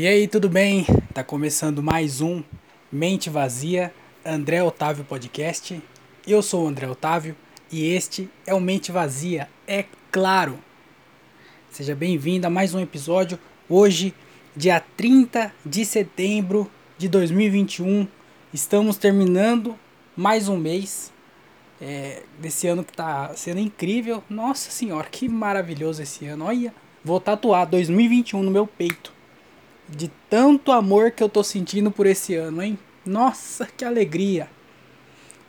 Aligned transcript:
E 0.00 0.06
aí, 0.06 0.26
tudo 0.26 0.48
bem? 0.48 0.86
Tá 1.12 1.22
começando 1.22 1.82
mais 1.82 2.22
um 2.22 2.42
Mente 2.90 3.28
Vazia, 3.28 3.92
André 4.24 4.62
Otávio 4.62 5.04
Podcast. 5.04 5.78
Eu 6.26 6.40
sou 6.40 6.64
o 6.64 6.68
André 6.68 6.88
Otávio 6.88 7.36
e 7.70 7.84
este 7.84 8.26
é 8.46 8.54
o 8.54 8.60
Mente 8.62 8.90
Vazia, 8.90 9.46
é 9.68 9.84
claro. 10.10 10.58
Seja 11.70 11.94
bem-vindo 11.94 12.46
a 12.46 12.50
mais 12.50 12.72
um 12.72 12.80
episódio. 12.80 13.38
Hoje, 13.68 14.14
dia 14.56 14.82
30 14.96 15.52
de 15.66 15.84
setembro 15.84 16.70
de 16.96 17.06
2021, 17.06 18.08
estamos 18.54 18.96
terminando 18.96 19.78
mais 20.16 20.48
um 20.48 20.56
mês 20.56 21.12
é, 21.78 22.22
desse 22.38 22.66
ano 22.66 22.82
que 22.82 22.94
tá 22.94 23.32
sendo 23.34 23.60
incrível. 23.60 24.24
Nossa 24.30 24.70
senhora, 24.70 25.06
que 25.10 25.28
maravilhoso 25.28 26.00
esse 26.00 26.24
ano. 26.24 26.46
Olha, 26.46 26.74
vou 27.04 27.20
tatuar 27.20 27.66
2021 27.66 28.42
no 28.42 28.50
meu 28.50 28.66
peito 28.66 29.19
de 29.90 30.10
tanto 30.28 30.72
amor 30.72 31.10
que 31.10 31.22
eu 31.22 31.28
tô 31.28 31.42
sentindo 31.42 31.90
por 31.90 32.06
esse 32.06 32.34
ano, 32.34 32.62
hein? 32.62 32.78
Nossa, 33.04 33.66
que 33.66 33.84
alegria! 33.84 34.48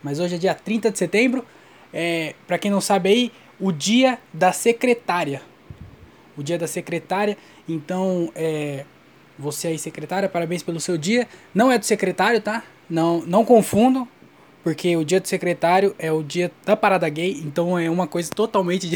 Mas 0.02 0.18
hoje 0.18 0.34
é 0.34 0.38
dia 0.38 0.54
30 0.54 0.90
de 0.90 0.98
setembro, 0.98 1.44
é, 1.92 2.34
para 2.46 2.58
quem 2.58 2.70
não 2.70 2.80
sabe 2.80 3.08
aí, 3.08 3.32
o 3.60 3.70
dia 3.70 4.18
da 4.32 4.52
secretária. 4.52 5.42
O 6.36 6.42
dia 6.42 6.58
da 6.58 6.66
secretária, 6.66 7.36
então, 7.68 8.32
é, 8.34 8.84
você 9.38 9.68
aí 9.68 9.78
secretária, 9.78 10.28
parabéns 10.28 10.62
pelo 10.62 10.80
seu 10.80 10.98
dia. 10.98 11.28
Não 11.54 11.70
é 11.70 11.78
do 11.78 11.84
secretário, 11.84 12.40
tá? 12.40 12.64
Não, 12.88 13.20
não 13.20 13.44
confundam, 13.44 14.08
porque 14.64 14.96
o 14.96 15.04
dia 15.04 15.20
do 15.20 15.28
secretário 15.28 15.94
é 15.98 16.10
o 16.10 16.22
dia 16.22 16.50
da 16.64 16.76
parada 16.76 17.08
gay, 17.08 17.40
então 17.44 17.78
é 17.78 17.88
uma 17.88 18.06
coisa 18.06 18.30
totalmente 18.30 18.90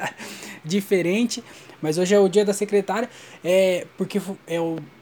diferente. 0.64 1.42
Mas 1.84 1.98
hoje 1.98 2.14
é 2.14 2.18
o 2.18 2.30
dia 2.30 2.46
da 2.46 2.54
secretária, 2.54 3.10
é, 3.44 3.86
porque 3.98 4.16
é 4.46 4.56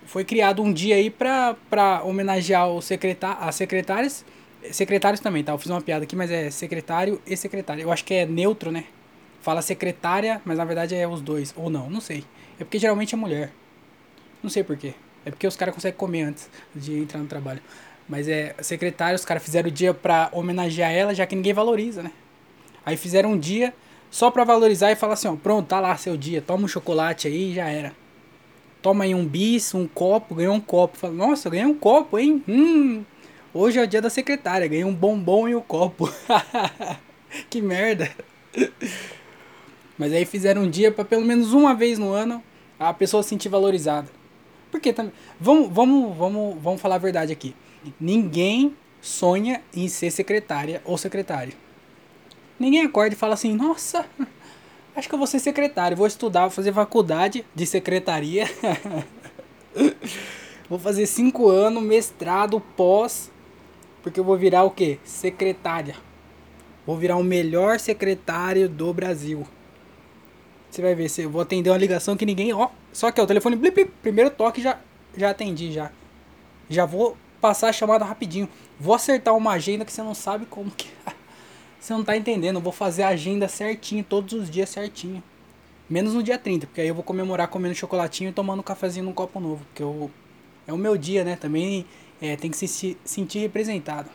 foi 0.04 0.24
criado 0.24 0.60
um 0.64 0.72
dia 0.72 0.96
aí 0.96 1.10
pra 1.10 2.02
homenagear 2.02 2.68
o 2.68 2.82
secretar, 2.82 3.38
as 3.40 3.54
secretárias. 3.54 4.24
Secretários 4.72 5.20
também, 5.20 5.44
tá? 5.44 5.52
Eu 5.52 5.58
fiz 5.58 5.70
uma 5.70 5.80
piada 5.80 6.02
aqui, 6.02 6.16
mas 6.16 6.28
é 6.28 6.50
secretário 6.50 7.22
e 7.24 7.36
secretária. 7.36 7.82
Eu 7.82 7.92
acho 7.92 8.04
que 8.04 8.12
é 8.12 8.26
neutro, 8.26 8.72
né? 8.72 8.86
Fala 9.40 9.62
secretária, 9.62 10.42
mas 10.44 10.58
na 10.58 10.64
verdade 10.64 10.92
é 10.96 11.06
os 11.06 11.20
dois. 11.20 11.54
Ou 11.56 11.70
não, 11.70 11.88
não 11.88 12.00
sei. 12.00 12.24
É 12.58 12.64
porque 12.64 12.80
geralmente 12.80 13.14
é 13.14 13.16
mulher. 13.16 13.52
Não 14.42 14.50
sei 14.50 14.64
porquê. 14.64 14.92
É 15.24 15.30
porque 15.30 15.46
os 15.46 15.54
caras 15.54 15.76
conseguem 15.76 15.96
comer 15.96 16.22
antes 16.22 16.50
de 16.74 16.98
entrar 16.98 17.20
no 17.20 17.26
trabalho. 17.26 17.62
Mas 18.08 18.26
é 18.26 18.56
secretário, 18.60 19.14
os 19.14 19.24
caras 19.24 19.44
fizeram 19.44 19.68
o 19.68 19.72
dia 19.72 19.94
pra 19.94 20.30
homenagear 20.32 20.90
ela, 20.90 21.14
já 21.14 21.26
que 21.26 21.36
ninguém 21.36 21.52
valoriza, 21.52 22.02
né? 22.02 22.10
Aí 22.84 22.96
fizeram 22.96 23.30
um 23.30 23.38
dia 23.38 23.72
só 24.12 24.30
pra 24.30 24.44
valorizar 24.44 24.92
e 24.92 24.94
falar 24.94 25.14
assim, 25.14 25.26
ó, 25.26 25.34
pronto, 25.34 25.68
tá 25.68 25.80
lá 25.80 25.96
seu 25.96 26.18
dia, 26.18 26.42
toma 26.42 26.64
um 26.64 26.68
chocolate 26.68 27.26
aí 27.26 27.54
já 27.54 27.66
era. 27.66 27.94
Toma 28.82 29.04
aí 29.04 29.14
um 29.14 29.24
bis, 29.24 29.74
um 29.74 29.88
copo, 29.88 30.34
ganhou 30.34 30.54
um 30.54 30.60
copo. 30.60 30.98
Fala, 30.98 31.14
nossa, 31.14 31.48
ganhei 31.48 31.64
um 31.64 31.74
copo, 31.74 32.18
hein? 32.18 32.44
Hum, 32.46 33.04
hoje 33.54 33.78
é 33.78 33.82
o 33.82 33.86
dia 33.86 34.02
da 34.02 34.10
secretária, 34.10 34.68
ganhei 34.68 34.84
um 34.84 34.94
bombom 34.94 35.48
e 35.48 35.54
um 35.54 35.62
copo. 35.62 36.12
que 37.48 37.62
merda. 37.62 38.10
Mas 39.96 40.12
aí 40.12 40.26
fizeram 40.26 40.64
um 40.64 40.70
dia 40.70 40.92
para 40.92 41.06
pelo 41.06 41.24
menos 41.24 41.54
uma 41.54 41.74
vez 41.74 41.98
no 41.98 42.12
ano 42.12 42.42
a 42.78 42.92
pessoa 42.92 43.22
se 43.22 43.30
sentir 43.30 43.48
valorizada. 43.48 44.10
Porque 44.70 44.92
também. 44.92 45.14
Vamos, 45.40 45.72
vamos, 45.72 46.14
vamos, 46.14 46.62
vamos 46.62 46.80
falar 46.82 46.96
a 46.96 46.98
verdade 46.98 47.32
aqui. 47.32 47.56
Ninguém 47.98 48.76
sonha 49.00 49.62
em 49.74 49.88
ser 49.88 50.10
secretária 50.10 50.82
ou 50.84 50.98
secretário. 50.98 51.54
Ninguém 52.62 52.82
acorda 52.82 53.12
e 53.12 53.18
fala 53.18 53.34
assim: 53.34 53.56
nossa, 53.56 54.06
acho 54.94 55.08
que 55.08 55.14
eu 55.14 55.18
vou 55.18 55.26
ser 55.26 55.40
secretário, 55.40 55.96
vou 55.96 56.06
estudar, 56.06 56.42
vou 56.42 56.50
fazer 56.50 56.72
faculdade 56.72 57.44
de 57.52 57.66
secretaria. 57.66 58.48
vou 60.70 60.78
fazer 60.78 61.06
cinco 61.06 61.48
anos, 61.48 61.82
mestrado, 61.82 62.60
pós, 62.60 63.32
porque 64.00 64.20
eu 64.20 64.22
vou 64.22 64.38
virar 64.38 64.62
o 64.62 64.70
quê? 64.70 65.00
Secretária. 65.02 65.96
Vou 66.86 66.96
virar 66.96 67.16
o 67.16 67.24
melhor 67.24 67.80
secretário 67.80 68.68
do 68.68 68.94
Brasil. 68.94 69.44
Você 70.70 70.80
vai 70.80 70.94
ver, 70.94 71.08
se 71.08 71.22
eu 71.22 71.30
vou 71.30 71.42
atender 71.42 71.68
uma 71.68 71.76
ligação 71.76 72.16
que 72.16 72.24
ninguém. 72.24 72.52
Ó, 72.52 72.68
só 72.92 73.10
que 73.10 73.20
é 73.20 73.24
o 73.24 73.26
telefone 73.26 73.56
blip, 73.56 73.74
blip, 73.74 73.92
primeiro 74.00 74.30
toque 74.30 74.62
já, 74.62 74.78
já 75.16 75.30
atendi 75.30 75.72
já. 75.72 75.90
Já 76.70 76.86
vou 76.86 77.16
passar 77.40 77.70
a 77.70 77.72
chamada 77.72 78.04
rapidinho. 78.04 78.48
Vou 78.78 78.94
acertar 78.94 79.36
uma 79.36 79.50
agenda 79.50 79.84
que 79.84 79.92
você 79.92 80.00
não 80.00 80.14
sabe 80.14 80.46
como 80.46 80.70
que. 80.70 80.88
Você 81.82 81.92
não 81.92 82.04
tá 82.04 82.16
entendendo, 82.16 82.58
eu 82.58 82.60
vou 82.60 82.72
fazer 82.72 83.02
a 83.02 83.08
agenda 83.08 83.48
certinho, 83.48 84.04
todos 84.04 84.34
os 84.34 84.48
dias 84.48 84.68
certinho. 84.68 85.20
Menos 85.90 86.14
no 86.14 86.22
dia 86.22 86.38
30, 86.38 86.68
porque 86.68 86.80
aí 86.80 86.86
eu 86.86 86.94
vou 86.94 87.02
comemorar 87.02 87.48
comendo 87.48 87.74
chocolatinho 87.74 88.30
e 88.30 88.32
tomando 88.32 88.60
um 88.60 88.62
cafezinho 88.62 89.04
num 89.04 89.12
copo 89.12 89.40
novo. 89.40 89.64
Porque 89.64 89.82
eu, 89.82 90.08
é 90.64 90.72
o 90.72 90.78
meu 90.78 90.96
dia, 90.96 91.24
né? 91.24 91.34
Também 91.34 91.84
é, 92.20 92.36
tem 92.36 92.52
que 92.52 92.56
se 92.56 92.96
sentir 93.04 93.40
representado. 93.40 94.08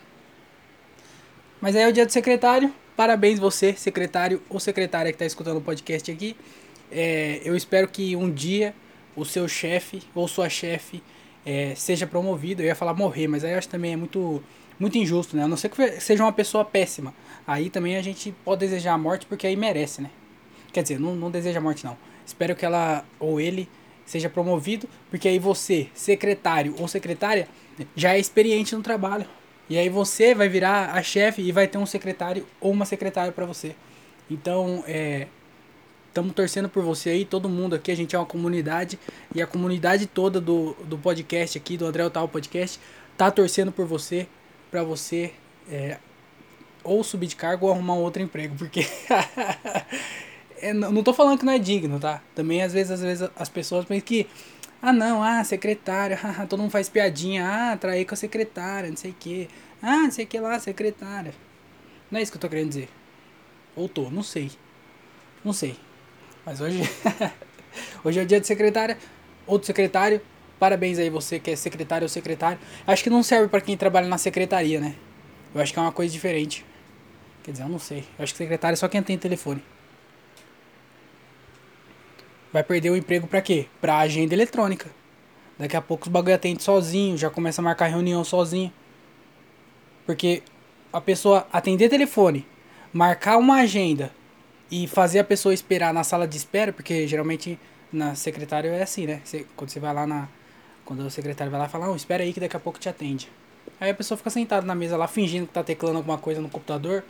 Mas 1.60 1.76
aí 1.76 1.82
é 1.82 1.90
o 1.90 1.92
dia 1.92 2.06
do 2.06 2.12
secretário. 2.12 2.74
Parabéns 2.96 3.38
você, 3.38 3.74
secretário 3.74 4.42
ou 4.48 4.62
secretária 4.62 5.12
que 5.12 5.16
está 5.16 5.26
escutando 5.26 5.58
o 5.58 5.62
podcast 5.62 6.10
aqui. 6.10 6.38
É, 6.90 7.42
eu 7.44 7.54
espero 7.54 7.90
que 7.90 8.16
um 8.16 8.32
dia 8.32 8.74
o 9.14 9.26
seu 9.26 9.46
chefe 9.46 10.04
ou 10.16 10.26
sua 10.26 10.48
chefe 10.48 11.04
é, 11.46 11.76
seja 11.76 12.08
promovido. 12.08 12.62
Eu 12.62 12.68
ia 12.68 12.76
falar 12.76 12.94
morrer, 12.94 13.28
mas 13.28 13.44
aí 13.44 13.52
eu 13.52 13.58
acho 13.58 13.68
também 13.68 13.92
é 13.92 13.98
muito 13.98 14.42
muito 14.80 14.98
injusto, 14.98 15.36
né? 15.36 15.44
A 15.44 15.48
não 15.48 15.58
ser 15.58 15.70
que 15.70 16.00
seja 16.00 16.24
uma 16.24 16.34
pessoa 16.34 16.64
péssima. 16.64 17.14
Aí 17.46 17.70
também 17.70 17.98
a 17.98 18.02
gente 18.02 18.34
pode 18.44 18.60
desejar 18.60 18.94
a 18.94 18.98
morte 18.98 19.26
porque 19.26 19.48
aí 19.48 19.56
merece, 19.56 20.02
né? 20.02 20.10
Quer 20.72 20.84
dizer, 20.84 21.00
não, 21.00 21.16
não 21.16 21.32
deseja 21.32 21.60
a 21.60 21.62
morte 21.62 21.86
não. 21.86 21.98
Espero 22.26 22.56
que 22.56 22.66
ela 22.66 23.06
ou 23.20 23.40
ele 23.40 23.70
seja 24.06 24.30
promovido, 24.30 24.88
porque 25.10 25.28
aí 25.28 25.38
você, 25.38 25.88
secretário 25.94 26.76
ou 26.80 26.88
secretária, 26.88 27.48
já 27.96 28.14
é 28.14 28.20
experiente 28.20 28.76
no 28.76 28.82
trabalho. 28.82 29.26
E 29.70 29.78
aí 29.78 29.90
você 29.90 30.34
vai 30.34 30.48
virar 30.48 30.92
a 30.92 31.04
chefe 31.04 31.42
e 31.42 31.52
vai 31.52 31.68
ter 31.68 31.78
um 31.78 31.86
secretário 31.86 32.46
ou 32.62 32.72
uma 32.72 32.86
secretária 32.86 33.34
para 33.34 33.46
você. 33.46 33.76
Então, 34.30 34.84
é, 34.88 35.28
estamos 36.08 36.34
torcendo 36.34 36.70
por 36.70 36.84
você 36.84 37.10
aí, 37.10 37.26
todo 37.26 37.50
mundo 37.50 37.76
aqui, 37.76 37.92
a 37.92 37.96
gente 37.96 38.16
é 38.16 38.20
uma 38.20 38.26
comunidade 38.26 38.98
e 39.36 39.42
a 39.42 39.48
comunidade 39.48 40.08
toda 40.08 40.40
do, 40.40 40.76
do 40.86 40.98
podcast 40.98 41.58
aqui, 41.58 41.78
do 41.78 41.86
André 41.86 42.06
Otal 42.06 42.28
Podcast, 42.28 42.80
tá 43.18 43.30
torcendo 43.30 43.72
por 43.72 43.86
você, 43.86 44.28
para 44.70 44.84
você 44.84 45.34
é, 45.70 45.98
ou 46.84 47.04
subir 47.04 47.28
de 47.28 47.36
cargo 47.36 47.66
ou 47.66 47.72
arrumar 47.72 47.96
um 47.96 48.02
outro 48.02 48.22
emprego, 48.22 48.56
porque 48.58 48.86
é, 50.58 50.74
não 50.74 51.04
tô 51.04 51.14
falando 51.14 51.40
que 51.40 51.46
não 51.46 51.54
é 51.54 51.60
digno, 51.60 52.00
tá? 52.00 52.22
Também 52.34 52.62
às 52.62 52.74
vezes, 52.74 52.92
às 52.92 53.02
vezes 53.02 53.30
as 53.36 53.50
pessoas 53.50 53.86
pensam 53.86 54.06
que 54.06 54.28
ah 54.82 54.94
não, 54.94 55.24
ah, 55.24 55.44
secretária, 55.44 56.20
todo 56.48 56.60
mundo 56.62 56.72
faz 56.72 56.88
piadinha, 56.88 57.46
ah, 57.74 57.78
trair 57.78 58.06
com 58.06 58.14
a 58.14 58.18
secretária, 58.18 58.90
não 58.90 58.98
sei 58.98 59.12
o 59.12 59.16
que, 59.16 59.50
ah, 59.82 60.04
não 60.04 60.12
sei 60.12 60.26
o 60.26 60.28
que 60.28 60.40
lá, 60.40 60.60
secretária. 60.60 61.34
Não 62.10 62.20
é 62.20 62.24
isso 62.24 62.32
que 62.32 62.38
eu 62.38 62.42
tô 62.42 62.48
querendo 62.48 62.70
dizer. 62.70 62.90
Ou 63.76 63.90
tô, 63.90 64.10
não 64.10 64.24
sei. 64.24 64.52
Não 65.44 65.52
sei. 65.52 65.76
Mas 66.46 66.62
hoje 66.62 66.82
hoje 68.04 68.20
é 68.20 68.24
o 68.24 68.26
dia 68.26 68.40
de 68.40 68.48
secretária, 68.48 68.98
outro 69.46 69.66
secretário, 69.66 70.22
Parabéns 70.60 70.98
aí 70.98 71.10
você 71.10 71.40
que 71.40 71.52
é 71.52 71.56
secretário 71.56 72.06
ou 72.06 72.10
secretário. 72.10 72.60
Acho 72.86 73.04
que 73.04 73.10
não 73.10 73.22
serve 73.22 73.48
para 73.48 73.62
quem 73.62 73.78
trabalha 73.78 74.08
na 74.08 74.18
secretaria, 74.18 74.80
né? 74.80 74.96
Eu 75.54 75.62
acho 75.62 75.72
que 75.72 75.80
é 75.80 75.82
uma 75.82 75.92
coisa 75.92 76.12
diferente. 76.12 76.66
Quer 77.44 77.52
dizer, 77.52 77.64
eu 77.64 77.70
não 77.70 77.80
sei. 77.80 78.00
Eu 78.18 78.24
acho 78.24 78.34
que 78.34 78.38
secretário 78.38 78.74
é 78.74 78.78
só 78.78 78.88
quem 78.88 79.02
tem 79.02 79.18
telefone. 79.18 79.64
Vai 82.52 82.64
perder 82.64 82.90
o 82.90 82.96
emprego 82.96 83.28
para 83.28 83.42
quê? 83.42 83.68
Pra 83.80 84.00
agenda 84.00 84.34
eletrônica. 84.34 84.90
Daqui 85.58 85.76
a 85.76 85.82
pouco 85.82 86.06
os 86.06 86.12
bagulho 86.12 86.36
atende 86.36 86.62
sozinho, 86.62 87.18
já 87.18 87.30
começa 87.30 87.62
a 87.62 87.64
marcar 87.64 87.88
reunião 87.88 88.24
sozinho. 88.24 88.72
Porque 90.06 90.44
a 90.92 91.02
pessoa 91.02 91.48
atender 91.52 91.90
telefone, 91.90 92.46
marcar 92.94 93.38
uma 93.38 93.56
agenda 93.56 94.12
e 94.72 94.88
fazer 94.88 95.20
a 95.20 95.24
pessoa 95.24 95.54
esperar 95.54 95.94
na 95.94 96.04
sala 96.04 96.28
de 96.28 96.38
espera, 96.38 96.72
porque 96.72 97.08
geralmente 97.08 97.60
na 97.92 98.16
secretária 98.16 98.70
é 98.70 98.82
assim, 98.82 99.06
né? 99.06 99.22
Você, 99.24 99.46
quando 99.56 99.70
você 99.70 99.80
vai 99.80 99.94
lá 99.94 100.06
na, 100.06 100.28
quando 100.88 101.02
o 101.02 101.12
secretário 101.12 101.52
vai 101.52 101.60
lá 101.60 101.68
e 101.68 101.70
fala, 101.70 101.88
não, 101.88 101.96
espera 101.98 102.24
aí 102.24 102.32
que 102.32 102.40
daqui 102.40 102.56
a 102.56 102.60
pouco 102.60 102.80
te 102.80 102.88
atende. 102.88 103.30
Aí 103.78 103.90
a 103.90 103.94
pessoa 103.94 104.18
fica 104.18 104.30
sentada 104.30 104.66
na 104.66 104.74
mesa 104.74 104.96
lá, 104.96 105.06
fingindo 105.06 105.46
que 105.46 105.54
tá 105.54 105.62
teclando 105.62 105.98
alguma 105.98 106.18
coisa 106.18 106.40
no 106.40 106.48
computador. 106.48 107.04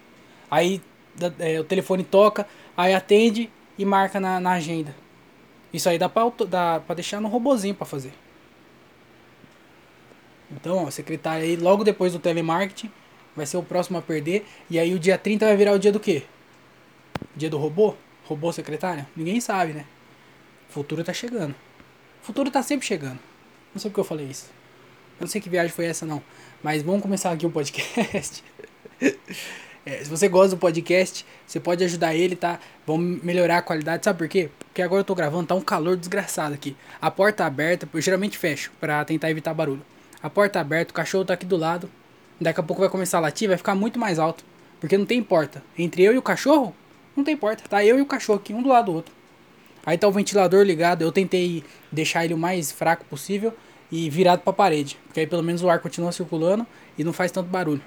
Aí 0.50 0.82
é, 1.38 1.60
o 1.60 1.64
telefone 1.64 2.04
toca, 2.04 2.48
aí 2.76 2.96
atende 2.96 3.52
e 3.78 3.86
marca 3.86 4.20
na, 4.20 4.40
na 4.40 4.54
agenda. 4.54 4.96
Isso 5.72 5.88
aí 5.88 6.00
dá 6.00 6.10
pra, 6.10 6.24
dá 6.50 6.80
pra 6.80 6.96
deixar 6.96 7.22
no 7.22 7.28
robozinho 7.28 7.76
pra 7.76 7.86
fazer. 7.86 8.12
Então, 10.52 10.86
ó, 10.86 10.90
secretário 10.90 11.44
aí, 11.44 11.56
logo 11.56 11.84
depois 11.84 12.14
do 12.14 12.20
telemarketing, 12.20 12.92
vai 13.36 13.46
ser 13.46 13.58
o 13.58 13.64
próximo 13.64 14.00
a 14.00 14.02
perder. 14.02 14.44
E 14.72 14.80
aí 14.80 14.92
o 14.96 14.98
dia 15.00 15.20
30 15.20 15.46
vai 15.46 15.56
virar 15.56 15.74
o 15.74 15.80
dia 15.80 15.92
do 15.92 16.00
quê? 16.00 16.24
Dia 17.36 17.50
do 17.50 17.60
robô? 17.60 17.94
Robô 18.26 18.52
secretário? 18.52 19.06
Ninguém 19.16 19.40
sabe, 19.40 19.74
né? 19.74 19.86
O 20.68 20.74
futuro 20.74 21.04
tá 21.04 21.14
chegando. 21.14 21.54
O 22.24 22.26
futuro 22.26 22.50
tá 22.50 22.64
sempre 22.64 22.88
chegando. 22.88 23.20
Não 23.78 23.80
sei 23.80 23.92
porque 23.92 24.00
eu 24.00 24.06
falei 24.06 24.26
isso. 24.26 24.48
Não 25.20 25.28
sei 25.28 25.40
que 25.40 25.48
viagem 25.48 25.72
foi 25.72 25.86
essa, 25.86 26.04
não. 26.04 26.20
Mas 26.64 26.82
vamos 26.82 27.00
começar 27.00 27.32
aqui 27.32 27.46
o 27.46 27.52
podcast. 27.52 28.44
É, 29.86 30.04
se 30.04 30.10
você 30.10 30.28
gosta 30.28 30.54
do 30.54 30.60
podcast, 30.60 31.26
você 31.46 31.62
pode 31.62 31.82
ajudar 31.82 32.14
ele, 32.14 32.36
tá? 32.36 32.60
Vamos 32.86 33.24
melhorar 33.24 33.60
a 33.60 33.62
qualidade. 33.62 34.04
Sabe 34.04 34.20
por 34.20 34.28
quê? 34.28 34.50
Porque 34.60 34.82
agora 34.82 35.00
eu 35.00 35.06
tô 35.06 35.16
gravando, 35.16 35.48
tá 35.48 35.56
um 35.56 35.62
calor 35.62 35.96
desgraçado 35.96 36.54
aqui. 36.54 36.76
A 37.02 37.10
porta 37.10 37.46
aberta, 37.46 37.88
eu 37.94 38.02
geralmente 38.02 38.38
fecho 38.38 38.70
pra 38.82 39.06
tentar 39.06 39.32
evitar 39.32 39.54
barulho. 39.54 39.82
A 40.22 40.30
porta 40.30 40.60
aberta, 40.60 40.92
o 40.92 40.94
cachorro 40.94 41.24
tá 41.24 41.36
aqui 41.36 41.46
do 41.46 41.56
lado. 41.56 41.90
Daqui 42.42 42.60
a 42.60 42.64
pouco 42.64 42.82
vai 42.82 42.90
começar 42.90 43.20
a 43.20 43.22
latir, 43.22 43.48
vai 43.48 43.56
ficar 43.56 43.76
muito 43.76 43.98
mais 43.98 44.20
alto. 44.20 44.44
Porque 44.78 44.98
não 44.98 45.06
tem 45.06 45.24
porta. 45.24 45.64
Entre 45.78 46.04
eu 46.04 46.14
e 46.14 46.18
o 46.18 46.22
cachorro, 46.22 46.76
não 47.16 47.24
tem 47.24 47.38
porta. 47.38 47.64
Tá 47.70 47.86
eu 47.86 47.98
e 47.98 48.02
o 48.02 48.06
cachorro 48.06 48.40
aqui, 48.40 48.54
um 48.54 48.62
do 48.62 48.68
lado 48.68 48.88
do 48.88 48.94
outro. 48.94 49.16
Aí 49.86 49.98
tá 49.98 50.06
o 50.06 50.12
ventilador 50.12 50.66
ligado. 50.66 51.02
Eu 51.02 51.14
tentei 51.14 51.64
deixar 51.90 52.26
ele 52.26 52.34
o 52.34 52.38
mais 52.38 52.74
fraco 52.74 53.06
possível 53.06 53.54
e 53.92 54.10
virado 54.10 54.42
pra 54.42 54.54
parede. 54.54 54.98
Porque 55.06 55.22
aí 55.22 55.28
pelo 55.28 55.44
menos 55.44 55.64
o 55.64 55.70
ar 55.70 55.80
continua 55.80 56.12
circulando 56.12 56.66
e 56.98 57.04
não 57.04 57.14
faz 57.14 57.32
tanto 57.32 57.50
barulho. 57.50 57.82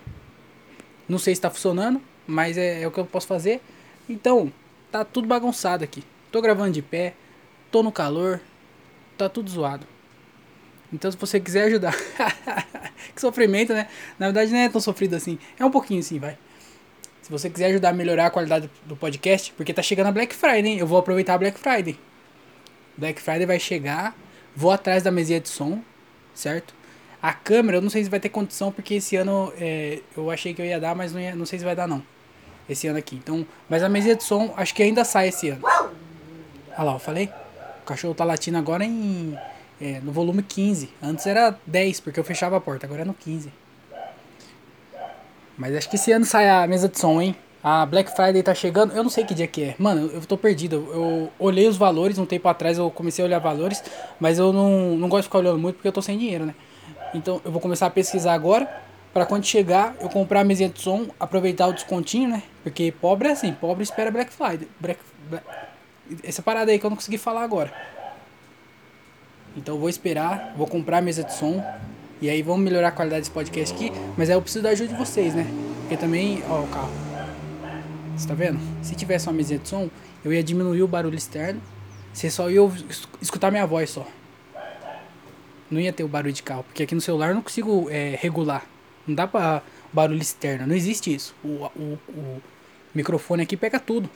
Não 1.09 1.19
sei 1.19 1.35
se 1.35 1.41
tá 1.41 1.51
funcionando, 1.51 2.01
mas 2.27 2.57
é, 2.57 2.83
é 2.83 2.87
o 2.87 2.91
que 2.91 3.01
eu 3.01 3.05
posso 3.05 3.27
fazer. 3.27 3.61
Então, 4.09 4.53
tá 4.91 5.05
tudo 5.05 5.27
bagunçado 5.27 5.85
aqui. 5.85 6.05
Tô 6.31 6.41
gravando 6.41 6.73
de 6.73 6.83
pé, 6.83 7.15
tô 7.71 7.83
no 7.83 7.91
calor, 7.91 8.41
tá 9.19 9.29
tudo 9.29 9.51
zoado. 9.51 9.87
Então, 10.93 11.11
se 11.11 11.17
você 11.17 11.39
quiser 11.39 11.65
ajudar. 11.65 11.95
que 13.15 13.21
sofrimento, 13.21 13.73
né? 13.73 13.89
Na 14.19 14.27
verdade, 14.27 14.51
não 14.53 14.59
é 14.59 14.69
tão 14.69 14.81
sofrido 14.81 15.15
assim. 15.15 15.39
É 15.59 15.65
um 15.65 15.71
pouquinho 15.71 16.03
sim, 16.03 16.19
vai. 16.19 16.37
Se 17.23 17.31
você 17.31 17.49
quiser 17.49 17.67
ajudar 17.67 17.91
a 17.91 17.93
melhorar 17.93 18.27
a 18.27 18.31
qualidade 18.31 18.69
do 18.87 18.97
podcast, 18.97 19.53
porque 19.53 19.73
tá 19.73 19.83
chegando 19.83 20.09
a 20.09 20.13
Black 20.13 20.35
Friday, 20.35 20.67
hein? 20.67 20.79
Eu 20.79 20.87
vou 20.87 20.99
aproveitar 20.99 21.35
a 21.35 21.39
Black 21.39 21.59
Friday. 21.59 21.99
Black 22.97 23.21
Friday 23.21 23.47
vai 23.47 23.61
chegar, 23.61 24.17
vou 24.55 24.71
atrás 24.71 25.03
da 25.03 25.11
mesinha 25.11 25.41
de 25.41 25.49
som, 25.49 25.83
certo? 26.41 26.75
A 27.23 27.33
câmera, 27.33 27.79
eu 27.79 27.83
não 27.83 27.91
sei 27.91 28.03
se 28.03 28.11
vai 28.11 28.19
ter 28.19 28.31
condição, 28.31 28.73
porque 28.73 28.95
esse 28.95 29.15
ano 29.17 29.53
é, 29.59 30.01
eu 30.17 30.31
achei 30.31 30.55
que 30.55 30.63
eu 30.63 30.67
ia 30.67 30.81
dar, 30.81 30.95
mas 30.95 31.13
não, 31.13 31.21
ia, 31.21 31.35
não 31.35 31.45
sei 31.45 31.59
se 31.59 31.65
vai 31.65 31.77
dar 31.77 31.87
não. 31.87 32.03
Esse 32.69 32.87
ano 32.87 32.99
aqui. 32.99 33.17
Então, 33.17 33.47
mas 33.69 33.83
a 33.83 33.89
mesinha 33.89 34.15
de 34.15 34.23
som, 34.23 34.55
acho 34.57 34.75
que 34.75 34.83
ainda 34.83 35.05
sai 35.05 35.29
esse 35.29 35.51
ano. 35.51 35.61
Olha 35.65 36.83
lá, 36.83 36.93
eu 36.95 36.99
falei. 36.99 37.31
O 37.83 37.85
cachorro 37.85 38.15
tá 38.15 38.25
latindo 38.25 38.57
agora 38.57 38.85
em 38.85 39.37
é, 39.81 40.01
no 40.01 40.13
volume 40.13 40.43
15. 40.43 40.91
Antes 41.03 41.27
era 41.27 41.59
10, 41.67 42.01
porque 42.01 42.21
eu 42.21 42.25
fechava 42.25 42.57
a 42.57 42.61
porta, 42.61 42.87
agora 42.87 43.03
é 43.03 43.05
no 43.05 43.15
15. 43.15 43.53
Mas 45.57 45.77
acho 45.77 45.91
que 45.91 45.97
esse 45.97 46.13
ano 46.13 46.25
sai 46.25 46.49
a 46.49 46.67
mesa 46.67 46.89
de 46.89 46.99
som, 46.99 47.21
hein? 47.21 47.37
A 47.63 47.85
Black 47.85 48.15
Friday 48.17 48.43
tá 48.43 48.55
chegando, 48.55 48.95
eu 48.95 49.03
não 49.03 49.11
sei 49.11 49.25
que 49.25 49.35
dia 49.35 49.47
que 49.47 49.63
é. 49.63 49.75
Mano, 49.79 50.11
eu 50.13 50.21
tô 50.23 50.37
perdido. 50.39 50.77
Eu 50.93 51.31
olhei 51.39 51.69
os 51.69 51.77
valores 51.77 52.19
um 52.19 52.25
tempo 52.25 52.49
atrás, 52.49 52.79
eu 52.79 52.91
comecei 52.91 53.23
a 53.23 53.27
olhar 53.27 53.39
valores, 53.39 53.83
mas 54.19 54.39
eu 54.39 54.53
não, 54.53 54.97
não 54.97 55.09
gosto 55.09 55.23
de 55.23 55.29
ficar 55.29 55.39
olhando 55.39 55.59
muito 55.59 55.77
porque 55.77 55.89
eu 55.89 55.93
tô 55.93 56.01
sem 56.01 56.17
dinheiro, 56.17 56.47
né? 56.47 56.55
Então 57.13 57.41
eu 57.45 57.53
vou 57.53 57.61
começar 57.61 57.87
a 57.87 57.91
pesquisar 57.91 58.33
agora. 58.33 58.69
Pra 59.13 59.27
quando 59.27 59.45
chegar, 59.45 59.97
eu 60.01 60.09
comprar 60.09 60.41
a 60.41 60.45
mesinha 60.45 60.69
de 60.69 60.81
som, 60.81 61.09
aproveitar 61.19 61.67
o 61.67 61.73
descontinho, 61.73 62.31
né? 62.31 62.45
Porque 62.63 62.93
pobre 62.93 63.29
é 63.29 63.33
assim, 63.33 63.53
pobre 63.53 63.83
espera 63.83 64.11
Black 64.11 64.33
Friday. 64.33 64.69
Black, 64.79 65.01
Black, 65.29 65.45
essa 66.23 66.41
parada 66.41 66.71
aí 66.71 66.79
que 66.79 66.87
eu 66.87 66.91
não 66.91 66.97
consegui 66.97 67.19
falar 67.19 67.43
agora. 67.43 67.73
Então 69.57 69.75
eu 69.75 69.81
vou 69.81 69.89
esperar, 69.89 70.55
vou 70.57 70.67
comprar 70.67 70.99
a 70.99 71.03
mesa 71.03 71.25
de 71.25 71.35
som. 71.35 71.63
E 72.23 72.31
aí 72.31 72.41
vamos 72.41 72.63
melhorar 72.63 72.89
a 72.89 72.93
qualidade 72.93 73.23
desse 73.23 73.33
podcast 73.33 73.75
aqui. 73.75 73.93
Mas 74.17 74.31
aí 74.31 74.37
eu 74.37 74.43
preciso 74.43 74.63
da 74.63 74.71
ajuda 74.71 74.93
de 74.93 74.99
vocês, 74.99 75.35
né? 75.35 75.47
Porque 75.81 75.97
também, 75.97 76.43
ó, 76.49 76.61
o 76.61 76.67
carro. 76.69 77.10
Você 78.21 78.29
tá 78.29 78.35
vendo? 78.35 78.61
Se 78.83 78.95
tivesse 78.95 79.27
uma 79.29 79.33
mesinha 79.33 79.59
de 79.59 79.67
som, 79.67 79.89
eu 80.23 80.31
ia 80.31 80.43
diminuir 80.43 80.83
o 80.83 80.87
barulho 80.87 81.17
externo. 81.17 81.59
Você 82.13 82.31
só 82.31 82.51
ia 82.51 82.61
escutar 83.19 83.51
minha 83.51 83.67
voz 83.67 83.89
só. 83.89 84.07
Não 85.71 85.81
ia 85.81 85.91
ter 85.91 86.05
o 86.05 86.09
barulho 86.09 86.35
de 86.35 86.43
carro, 86.43 86.63
porque 86.65 86.83
aqui 86.83 86.95
no 86.95 87.01
celular 87.01 87.31
eu 87.31 87.35
não 87.35 87.41
consigo 87.41 87.89
é, 87.89 88.19
regular. 88.21 88.67
Não 89.07 89.15
dá 89.15 89.27
pra 89.27 89.63
barulho 89.91 90.21
externo, 90.21 90.67
não 90.67 90.75
existe 90.75 91.15
isso. 91.15 91.35
O, 91.43 91.65
o, 91.75 91.99
o 92.11 92.43
microfone 92.95 93.43
aqui 93.43 93.57
pega 93.57 93.81
tudo. 93.81 94.11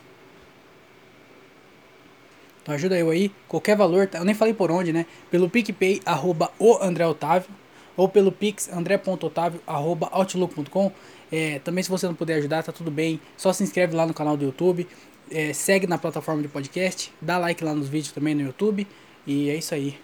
Então 2.61 2.75
ajuda 2.75 2.95
eu 2.99 3.09
aí, 3.09 3.31
qualquer 3.47 3.75
valor, 3.75 4.07
eu 4.13 4.23
nem 4.23 4.35
falei 4.35 4.53
por 4.53 4.69
onde, 4.69 4.93
né? 4.93 5.07
Pelo 5.31 5.49
PicPay, 5.49 6.01
arroba 6.05 6.51
o 6.59 6.77
André 6.79 7.07
Otávio, 7.07 7.49
ou 7.95 8.09
pelo 8.09 8.31
pix, 8.31 8.69
andré.otávio, 8.71 9.61
arroba 9.65 10.09
outlook.com. 10.11 10.91
É, 11.31 11.59
também 11.59 11.83
se 11.83 11.89
você 11.89 12.05
não 12.05 12.15
puder 12.15 12.35
ajudar, 12.35 12.63
tá 12.63 12.71
tudo 12.71 12.91
bem. 12.91 13.19
Só 13.37 13.51
se 13.53 13.63
inscreve 13.63 13.95
lá 13.95 14.05
no 14.05 14.13
canal 14.13 14.37
do 14.37 14.45
YouTube, 14.45 14.87
é, 15.31 15.53
segue 15.53 15.87
na 15.87 15.97
plataforma 15.97 16.41
de 16.41 16.47
podcast, 16.47 17.11
dá 17.21 17.37
like 17.37 17.63
lá 17.63 17.73
nos 17.73 17.89
vídeos 17.89 18.11
também 18.11 18.35
no 18.35 18.41
YouTube. 18.41 18.87
E 19.25 19.49
é 19.49 19.55
isso 19.55 19.73
aí, 19.73 19.99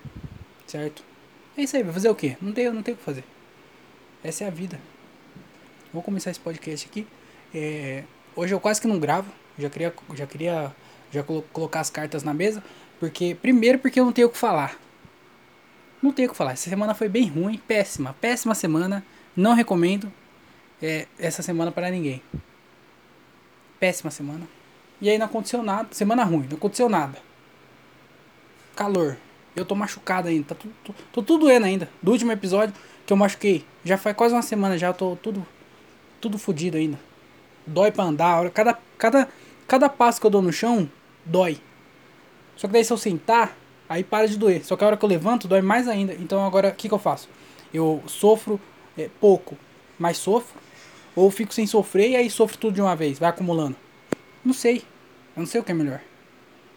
certo? 0.66 1.04
É 1.58 1.64
isso 1.64 1.76
aí, 1.76 1.84
vai 1.84 1.94
fazer 1.94 2.10
o 2.10 2.16
quê? 2.16 2.38
Não 2.42 2.52
tem, 2.52 2.72
não 2.72 2.82
tem 2.82 2.94
o 2.94 2.98
que 2.98 3.04
fazer. 3.04 3.24
Essa 4.24 4.46
é 4.46 4.48
a 4.48 4.50
vida. 4.50 4.80
Vou 5.94 6.02
começar 6.02 6.32
esse 6.32 6.40
podcast 6.40 6.88
aqui. 6.88 7.06
É, 7.54 8.04
hoje 8.36 8.54
eu 8.54 8.60
quase 8.60 8.80
que 8.80 8.88
não 8.88 9.00
gravo. 9.00 9.30
Já 9.60 9.70
queria, 9.70 9.94
já 10.16 10.26
queria 10.26 10.76
já 11.12 11.22
colo 11.22 11.44
colocar 11.52 11.82
as 11.82 11.90
cartas 11.90 12.24
na 12.24 12.34
mesa. 12.34 12.64
Porque, 13.00 13.36
primeiro, 13.36 13.80
porque 13.80 14.00
eu 14.00 14.06
não 14.06 14.12
tenho 14.12 14.28
o 14.28 14.32
que 14.32 14.38
falar. 14.38 14.80
Não 16.02 16.12
tenho 16.12 16.28
o 16.28 16.32
que 16.32 16.38
falar. 16.38 16.54
Essa 16.54 16.70
semana 16.70 16.94
foi 16.94 17.08
bem 17.08 17.28
ruim, 17.28 17.58
péssima, 17.68 18.16
péssima 18.20 18.56
semana. 18.56 19.04
Não 19.36 19.54
recomendo 19.54 20.12
é, 20.82 21.08
essa 21.20 21.42
semana 21.42 21.72
para 21.72 21.90
ninguém. 21.90 22.22
Péssima 23.80 24.10
semana. 24.12 24.48
E 25.00 25.10
aí 25.10 25.18
não 25.18 25.26
aconteceu 25.26 25.62
nada. 25.64 25.90
Semana 25.92 26.24
ruim, 26.24 26.48
não 26.50 26.58
aconteceu 26.58 26.90
nada. 26.90 27.18
Calor. 28.76 29.18
Eu 29.56 29.66
tô 29.66 29.76
machucado 29.76 30.30
ainda, 30.30 30.48
tá 30.48 30.56
tudo, 30.56 30.74
tô, 30.84 30.94
tô 31.12 31.22
tudo 31.22 31.46
doendo 31.46 31.66
ainda. 31.66 31.90
Do 32.02 32.12
último 32.12 32.32
episódio 32.32 32.74
que 33.06 33.12
eu 33.12 33.18
machuquei, 33.18 33.66
já 33.84 33.98
faz 33.98 34.16
quase 34.16 34.34
uma 34.34 34.42
semana 34.42 34.78
já, 34.78 34.88
eu 34.88 34.94
tô 34.94 35.18
tudo 35.18 35.46
tudo 36.22 36.38
fodido 36.38 36.78
ainda. 36.78 37.00
Dói 37.66 37.92
pra 37.92 38.06
andar, 38.06 38.50
cada, 38.52 38.78
cada, 38.98 39.28
cada 39.68 39.90
passo 39.90 40.22
que 40.22 40.28
eu 40.28 40.32
dou 40.32 40.42
no 40.42 40.54
chão, 40.54 40.90
dói. 41.26 41.60
Só 42.56 42.68
que 42.68 42.74
daí 42.74 42.86
se 42.86 42.94
eu 42.94 42.98
sentar, 42.98 43.58
aí 43.92 44.04
para 44.04 44.28
de 44.28 44.38
doer. 44.38 44.64
Só 44.66 44.76
que 44.76 44.84
a 44.84 44.88
hora 44.88 44.98
que 44.98 45.04
eu 45.04 45.10
levanto, 45.10 45.48
dói 45.48 45.62
mais 45.62 45.88
ainda. 45.88 46.14
Então 46.14 46.46
agora, 46.46 46.70
o 46.70 46.76
que, 46.76 46.88
que 46.88 46.94
eu 46.94 47.00
faço? 47.00 47.28
Eu 47.74 48.02
sofro 48.08 48.60
é, 48.98 49.10
pouco, 49.20 49.58
mas 50.00 50.18
sofro. 50.18 50.60
Ou 51.16 51.30
fico 51.30 51.54
sem 51.54 51.68
sofrer 51.68 52.12
e 52.12 52.16
aí 52.16 52.30
sofro 52.30 52.58
tudo 52.58 52.76
de 52.76 52.82
uma 52.82 52.96
vez, 52.96 53.20
vai 53.20 53.30
acumulando. 53.30 53.76
Não 54.46 54.54
sei. 54.54 54.78
Eu 55.36 55.42
não 55.42 55.46
sei 55.46 55.60
o 55.60 55.64
que 55.64 55.72
é 55.72 55.76
melhor. 55.76 56.00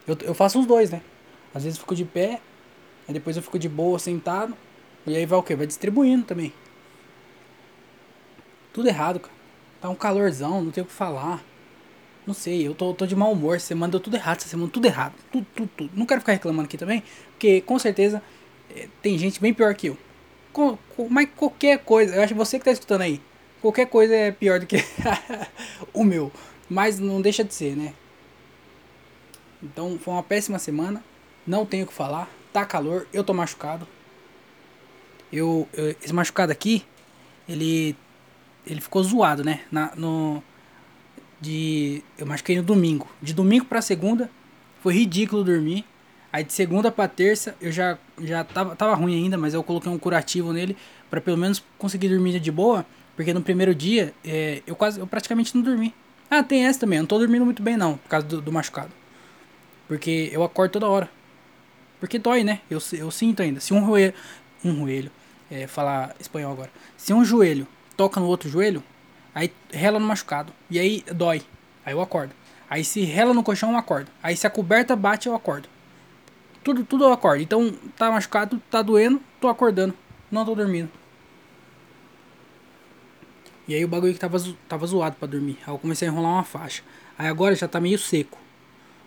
Eu, 0.05 0.17
eu 0.21 0.33
faço 0.33 0.59
os 0.59 0.65
dois, 0.65 0.91
né? 0.91 1.01
Às 1.53 1.63
vezes 1.63 1.77
eu 1.77 1.81
fico 1.81 1.95
de 1.95 2.03
pé, 2.03 2.41
Aí 3.07 3.13
depois 3.13 3.37
eu 3.37 3.43
fico 3.43 3.59
de 3.59 3.69
boa, 3.69 3.99
sentado. 3.99 4.55
E 5.05 5.15
aí 5.15 5.25
vai 5.25 5.37
o 5.37 5.43
quê? 5.43 5.55
Vai 5.55 5.67
distribuindo 5.67 6.25
também. 6.25 6.51
Tudo 8.73 8.87
errado, 8.87 9.19
cara. 9.19 9.35
Tá 9.79 9.89
um 9.89 9.95
calorzão, 9.95 10.63
não 10.63 10.71
tenho 10.71 10.85
o 10.85 10.87
que 10.87 10.93
falar. 10.93 11.43
Não 12.25 12.33
sei, 12.33 12.67
eu 12.67 12.73
tô, 12.73 12.93
tô 12.93 13.05
de 13.05 13.15
mau 13.15 13.31
humor. 13.31 13.59
Você 13.59 13.75
mandou 13.75 13.99
tudo 13.99 14.15
errado, 14.15 14.41
você 14.41 14.55
mandou 14.55 14.71
tudo 14.71 14.85
errado. 14.85 15.13
Tudo, 15.31 15.45
tudo, 15.55 15.69
tudo. 15.77 15.91
Não 15.93 16.05
quero 16.05 16.21
ficar 16.21 16.33
reclamando 16.33 16.67
aqui 16.67 16.77
também. 16.77 17.03
Porque 17.31 17.61
com 17.61 17.77
certeza 17.77 18.21
é, 18.75 18.87
tem 19.01 19.17
gente 19.17 19.39
bem 19.39 19.53
pior 19.53 19.73
que 19.75 19.87
eu. 19.87 19.97
Com, 20.51 20.77
com, 20.95 21.09
mas 21.09 21.29
qualquer 21.35 21.79
coisa, 21.79 22.15
eu 22.15 22.21
acho 22.21 22.33
que 22.33 22.37
você 22.37 22.57
que 22.57 22.65
tá 22.65 22.71
escutando 22.71 23.01
aí. 23.01 23.21
Qualquer 23.61 23.87
coisa 23.87 24.15
é 24.15 24.31
pior 24.31 24.59
do 24.59 24.65
que 24.65 24.77
o 25.93 26.03
meu. 26.03 26.31
Mas 26.69 26.99
não 26.99 27.21
deixa 27.21 27.43
de 27.43 27.53
ser, 27.53 27.75
né? 27.75 27.93
Então 29.61 29.99
foi 29.99 30.13
uma 30.13 30.23
péssima 30.23 30.57
semana. 30.59 31.03
Não 31.45 31.65
tenho 31.65 31.85
o 31.85 31.87
que 31.87 31.93
falar 31.93 32.29
tá 32.55 32.65
calor, 32.65 33.05
eu 33.11 33.21
tô 33.21 33.33
machucado. 33.33 33.85
Eu, 35.31 35.67
eu, 35.73 35.89
esse 36.01 36.13
machucado 36.13 36.53
aqui, 36.53 36.85
ele 37.49 37.97
ele 38.65 38.79
ficou 38.79 39.03
zoado, 39.03 39.43
né? 39.43 39.61
Na, 39.69 39.93
no 39.95 40.41
de 41.39 42.03
eu 42.17 42.25
machuquei 42.25 42.57
no 42.57 42.63
domingo. 42.63 43.07
De 43.21 43.33
domingo 43.33 43.65
para 43.65 43.81
segunda 43.81 44.29
foi 44.81 44.93
ridículo 44.93 45.43
dormir. 45.43 45.85
Aí 46.31 46.43
de 46.43 46.53
segunda 46.53 46.91
para 46.91 47.07
terça 47.07 47.55
eu 47.61 47.71
já 47.71 47.97
já 48.21 48.43
tava, 48.43 48.75
tava 48.75 48.93
ruim 48.95 49.15
ainda, 49.15 49.37
mas 49.37 49.53
eu 49.53 49.63
coloquei 49.63 49.91
um 49.91 49.97
curativo 49.97 50.51
nele 50.51 50.75
para 51.09 51.21
pelo 51.21 51.37
menos 51.37 51.63
conseguir 51.77 52.09
dormir 52.09 52.39
de 52.39 52.51
boa, 52.51 52.85
porque 53.15 53.33
no 53.33 53.41
primeiro 53.41 53.73
dia 53.73 54.13
é, 54.23 54.61
eu 54.67 54.75
quase 54.75 54.99
eu 54.99 55.07
praticamente 55.07 55.55
não 55.55 55.61
dormi. 55.61 55.93
Ah, 56.29 56.43
tem 56.43 56.65
essa 56.65 56.79
também, 56.79 56.97
eu 56.97 57.03
não 57.03 57.07
tô 57.07 57.19
dormindo 57.19 57.45
muito 57.45 57.61
bem 57.61 57.77
não, 57.77 57.97
por 57.97 58.09
causa 58.09 58.25
do, 58.25 58.41
do 58.41 58.51
machucado. 58.51 58.91
Porque 59.87 60.29
eu 60.33 60.43
acordo 60.43 60.71
toda 60.71 60.87
hora. 60.87 61.09
Porque 61.99 62.19
dói, 62.19 62.43
né? 62.43 62.61
Eu, 62.69 62.79
eu 62.93 63.11
sinto 63.11 63.41
ainda. 63.41 63.59
Se 63.59 63.73
um 63.73 63.85
joelho. 63.85 64.13
Um 64.63 64.75
joelho. 64.75 65.11
É, 65.49 65.67
falar 65.67 66.15
espanhol 66.19 66.51
agora. 66.51 66.71
Se 66.97 67.13
um 67.13 67.23
joelho 67.23 67.67
toca 67.95 68.19
no 68.19 68.25
outro 68.25 68.49
joelho, 68.49 68.83
aí 69.35 69.51
rela 69.71 69.99
no 69.99 70.07
machucado. 70.07 70.51
E 70.69 70.79
aí 70.79 71.03
dói. 71.13 71.43
Aí 71.85 71.93
eu 71.93 72.01
acordo. 72.01 72.33
Aí 72.69 72.83
se 72.83 73.01
rela 73.01 73.33
no 73.33 73.43
colchão, 73.43 73.71
eu 73.71 73.77
acordo. 73.77 74.09
Aí 74.23 74.35
se 74.35 74.47
a 74.47 74.49
coberta 74.49 74.95
bate, 74.95 75.27
eu 75.27 75.35
acordo. 75.35 75.69
Tudo, 76.63 76.83
tudo 76.83 77.03
eu 77.03 77.13
acordo. 77.13 77.43
Então 77.43 77.71
tá 77.95 78.09
machucado, 78.09 78.59
tá 78.71 78.81
doendo, 78.81 79.21
tô 79.39 79.49
acordando. 79.49 79.93
Não 80.31 80.43
tô 80.45 80.55
dormindo. 80.55 80.89
E 83.67 83.75
aí 83.75 83.83
o 83.83 83.87
bagulho 83.87 84.13
que 84.13 84.19
tava, 84.19 84.37
tava 84.67 84.87
zoado 84.87 85.15
pra 85.17 85.27
dormir. 85.27 85.57
Aí 85.65 85.73
eu 85.73 85.77
comecei 85.77 86.07
a 86.07 86.11
enrolar 86.11 86.31
uma 86.31 86.43
faixa. 86.43 86.81
Aí 87.17 87.27
agora 87.27 87.55
já 87.55 87.67
tá 87.67 87.79
meio 87.79 87.97
seco. 87.99 88.37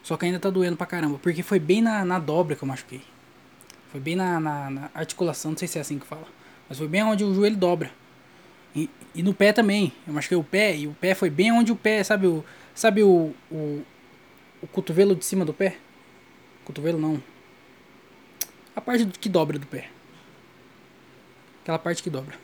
Só 0.03 0.17
que 0.17 0.27
ainda 0.27 0.39
tá 0.39 0.51
doendo 0.51 0.77
pra 0.77 0.87
caramba. 0.87 1.19
Porque 1.19 1.43
foi 1.43 1.59
bem 1.59 1.83
na, 1.83 2.05
na 2.05 2.19
dobra 2.19 2.55
que 2.55 2.63
eu 2.63 2.69
machuquei. 2.69 3.03
Foi 3.91 4.01
bem 4.01 4.17
na, 4.17 4.39
na, 4.39 4.71
na, 4.71 4.91
articulação, 4.95 5.53
não 5.53 5.59
sei 5.59 5.67
se 5.67 5.79
é 5.79 5.81
assim 5.81 5.99
que 5.99 6.07
fala. 6.07 6.27
Mas 6.69 6.79
foi 6.79 6.89
bem 6.89 7.03
onde 7.03 7.25
o 7.25 7.35
joelho 7.35 7.57
dobra. 7.57 7.91
E, 9.15 9.23
no 9.23 9.35
pé 9.35 9.53
também. 9.53 9.93
Eu 10.07 10.13
machuquei 10.13 10.37
o 10.37 10.45
pé 10.45 10.77
e 10.77 10.87
o 10.87 10.93
pé 10.95 11.15
foi 11.15 11.31
bem 11.31 11.51
onde 11.51 11.73
o 11.73 11.77
pé, 11.77 12.05
sabe 12.05 12.27
o. 12.27 12.45
Sabe 12.75 13.03
o. 13.03 13.35
o, 13.51 13.83
o 14.63 14.67
cotovelo 14.67 15.17
de 15.17 15.25
cima 15.25 15.45
do 15.45 15.53
pé? 15.53 15.77
Cotovelo 16.65 16.99
não. 16.99 17.23
A 18.77 18.81
parte 18.81 19.07
que 19.07 19.29
dobra 19.29 19.59
do 19.59 19.67
pé. 19.67 19.89
Aquela 21.63 21.79
parte 21.79 22.03
que 22.03 22.11
dobra. 22.11 22.37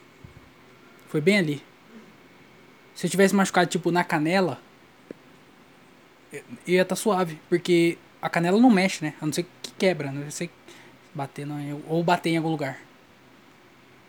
Foi 1.09 1.21
bem 1.21 1.39
ali. 1.39 1.63
Se 2.95 3.07
eu 3.07 3.11
tivesse 3.11 3.35
machucado, 3.35 3.69
tipo, 3.69 3.91
na 3.91 4.03
canela, 4.05 4.61
ia 6.67 6.83
estar 6.83 6.97
tá 6.97 6.97
suave. 6.97 7.39
Porque 7.49 7.99
a 8.21 8.29
canela 8.29 8.61
não 8.61 8.71
mexe, 8.71 9.05
né? 9.05 9.15
A 9.21 9.27
não 9.27 9.33
ser 9.33 9.47
que 9.63 9.73
quebra, 9.79 10.11
né? 10.11 10.31
Você 10.31 10.51
bater 11.15 11.47
não, 11.47 11.83
ou 11.89 12.03
bater 12.03 12.31
em 12.31 12.37
algum 12.37 12.51
lugar. 12.51 12.81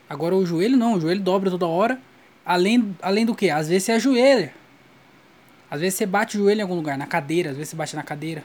Agora 0.08 0.34
o 0.34 0.44
joelho 0.44 0.76
não, 0.76 0.94
o 0.94 1.00
joelho 1.00 1.20
dobra 1.20 1.50
toda 1.50 1.66
hora. 1.66 2.00
Além, 2.46 2.96
além 3.02 3.26
do 3.26 3.34
que? 3.34 3.50
Às 3.50 3.68
vezes 3.68 3.82
você 3.82 3.92
ajoelha. 3.92 4.54
Às 5.68 5.80
vezes 5.80 5.98
você 5.98 6.06
bate 6.06 6.36
o 6.36 6.40
joelho 6.40 6.60
em 6.60 6.62
algum 6.62 6.76
lugar, 6.76 6.96
na 6.96 7.06
cadeira, 7.06 7.50
às 7.50 7.56
vezes 7.56 7.70
você 7.70 7.76
bate 7.76 7.96
na 7.96 8.04
cadeira. 8.04 8.44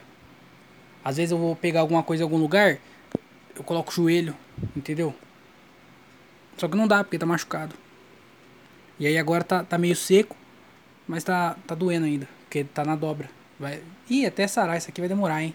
Às 1.06 1.18
vezes 1.18 1.32
eu 1.32 1.38
vou 1.38 1.56
pegar 1.56 1.82
alguma 1.82 2.02
coisa 2.02 2.24
em 2.24 2.26
algum 2.26 2.38
lugar, 2.38 2.80
eu 3.56 3.64
coloco 3.64 3.92
o 3.92 3.94
joelho, 3.94 4.36
entendeu? 4.76 5.14
Só 6.58 6.68
que 6.68 6.76
não 6.76 6.88
dá, 6.88 7.04
porque 7.04 7.20
tá 7.20 7.28
machucado. 7.28 7.76
E 9.00 9.06
aí 9.06 9.18
agora 9.20 9.44
tá, 9.44 9.64
tá 9.64 9.78
meio 9.78 9.96
seco, 9.96 10.36
mas 11.08 11.24
tá, 11.24 11.56
tá 11.68 11.76
doendo 11.76 12.08
ainda, 12.08 12.28
porque 12.44 12.64
tá 12.64 12.84
na 12.84 12.96
dobra. 12.96 13.30
Vai... 13.60 13.82
Ih, 14.10 14.26
até 14.26 14.48
sarar, 14.48 14.78
isso 14.78 14.90
aqui 14.90 15.00
vai 15.00 15.08
demorar, 15.08 15.44
hein? 15.44 15.54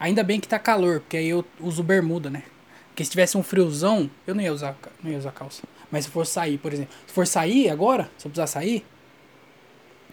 Ainda 0.00 0.24
bem 0.24 0.40
que 0.40 0.48
tá 0.48 0.58
calor, 0.58 1.00
porque 1.00 1.16
aí 1.16 1.28
eu 1.28 1.44
uso 1.60 1.84
bermuda, 1.84 2.30
né? 2.30 2.42
Porque 2.88 3.04
se 3.04 3.10
tivesse 3.10 3.36
um 3.36 3.42
friozão, 3.44 4.10
eu 4.26 4.34
não 4.34 4.42
ia 4.42 4.52
usar, 4.52 4.76
não 5.02 5.10
ia 5.10 5.18
usar 5.18 5.30
calça. 5.30 5.62
Mas 5.90 6.04
se 6.04 6.10
for 6.10 6.26
sair, 6.26 6.58
por 6.58 6.72
exemplo. 6.72 6.94
Se 7.06 7.12
for 7.12 7.26
sair 7.26 7.70
agora, 7.70 8.10
se 8.18 8.26
eu 8.26 8.30
precisar 8.30 8.46
sair, 8.46 8.84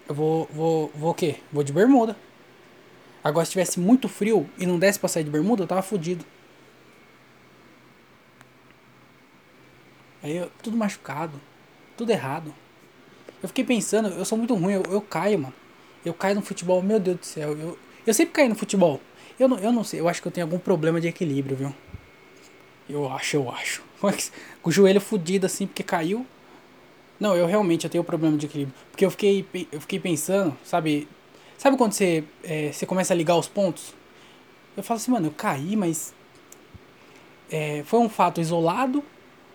eu 0.07 0.15
vou, 0.15 0.49
vou, 0.51 0.91
vou 0.95 1.11
o 1.11 1.13
quê? 1.13 1.37
Vou 1.51 1.63
de 1.63 1.73
bermuda. 1.73 2.15
Agora 3.23 3.45
se 3.45 3.51
tivesse 3.51 3.79
muito 3.79 4.07
frio 4.07 4.49
e 4.57 4.65
não 4.65 4.77
desse 4.77 4.99
pra 4.99 5.09
sair 5.09 5.23
de 5.23 5.29
bermuda, 5.29 5.63
eu 5.63 5.67
tava 5.67 5.81
fudido. 5.81 6.23
Aí 10.21 10.37
eu, 10.37 10.51
tudo 10.61 10.77
machucado. 10.77 11.39
Tudo 11.97 12.11
errado. 12.11 12.53
Eu 13.41 13.47
fiquei 13.47 13.63
pensando, 13.63 14.09
eu 14.09 14.25
sou 14.25 14.37
muito 14.37 14.55
ruim, 14.55 14.73
eu, 14.73 14.83
eu 14.89 15.01
caio, 15.01 15.39
mano. 15.39 15.53
Eu 16.03 16.13
caio 16.13 16.35
no 16.35 16.41
futebol, 16.41 16.81
meu 16.81 16.99
Deus 16.99 17.19
do 17.19 17.25
céu. 17.25 17.57
Eu, 17.57 17.77
eu 18.05 18.13
sempre 18.13 18.33
caio 18.33 18.49
no 18.49 18.55
futebol. 18.55 19.01
Eu 19.39 19.47
não, 19.47 19.59
eu 19.59 19.71
não 19.71 19.83
sei, 19.83 19.99
eu 19.99 20.07
acho 20.07 20.21
que 20.21 20.27
eu 20.27 20.31
tenho 20.31 20.45
algum 20.45 20.57
problema 20.57 21.01
de 21.01 21.07
equilíbrio, 21.07 21.55
viu? 21.55 21.75
Eu 22.89 23.11
acho, 23.11 23.37
eu 23.37 23.49
acho. 23.49 23.83
Com 24.61 24.69
o 24.69 24.71
joelho 24.71 25.01
fudido 25.01 25.45
assim, 25.45 25.65
porque 25.65 25.83
caiu. 25.83 26.25
Não, 27.19 27.35
eu 27.35 27.45
realmente 27.45 27.85
eu 27.85 27.89
tenho 27.89 28.03
problema 28.03 28.37
de 28.37 28.45
equilíbrio. 28.45 28.75
Porque 28.91 29.05
eu 29.05 29.11
fiquei, 29.11 29.45
eu 29.71 29.81
fiquei 29.81 29.99
pensando, 29.99 30.55
sabe? 30.63 31.07
Sabe 31.57 31.77
quando 31.77 31.93
você, 31.93 32.23
é, 32.43 32.71
você 32.71 32.85
começa 32.85 33.13
a 33.13 33.17
ligar 33.17 33.35
os 33.37 33.47
pontos? 33.47 33.93
Eu 34.75 34.83
falo 34.83 34.97
assim, 34.97 35.11
mano, 35.11 35.27
eu 35.27 35.31
caí, 35.31 35.75
mas. 35.75 36.13
É, 37.49 37.83
foi 37.85 37.99
um 37.99 38.09
fato 38.09 38.41
isolado 38.41 39.03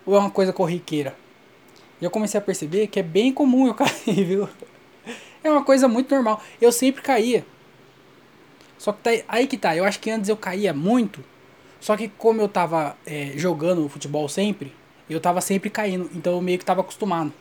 ou 0.07 0.17
é 0.17 0.19
uma 0.19 0.31
coisa 0.31 0.53
corriqueira? 0.53 1.17
E 2.01 2.05
eu 2.05 2.11
comecei 2.11 2.39
a 2.39 2.43
perceber 2.43 2.87
que 2.87 2.99
é 2.99 3.03
bem 3.03 3.33
comum 3.33 3.67
eu 3.67 3.75
cair, 3.75 4.25
viu? 4.25 4.49
É 5.43 5.51
uma 5.51 5.65
coisa 5.65 5.87
muito 5.87 6.15
normal. 6.15 6.43
Eu 6.61 6.73
sempre 6.73 7.03
caía. 7.03 7.45
Só 8.79 8.93
que 8.93 9.03
tá 9.03 9.11
aí 9.29 9.47
que 9.47 9.59
tá. 9.59 9.77
Eu 9.77 9.85
acho 9.85 10.01
que 10.01 10.11
antes 10.11 10.29
eu 10.29 10.37
caía 10.37 10.73
muito. 10.73 11.23
Só 11.81 11.97
que 11.97 12.09
como 12.09 12.41
eu 12.41 12.49
tava 12.49 12.97
é, 13.07 13.33
jogando 13.37 13.89
futebol 13.89 14.29
sempre, 14.29 14.73
eu 15.09 15.21
tava 15.21 15.41
sempre 15.41 15.71
caindo. 15.71 16.11
Então 16.15 16.35
eu 16.35 16.43
meio 16.43 16.59
que 16.59 16.65
tava 16.65 16.83
acostumado. 16.83 17.33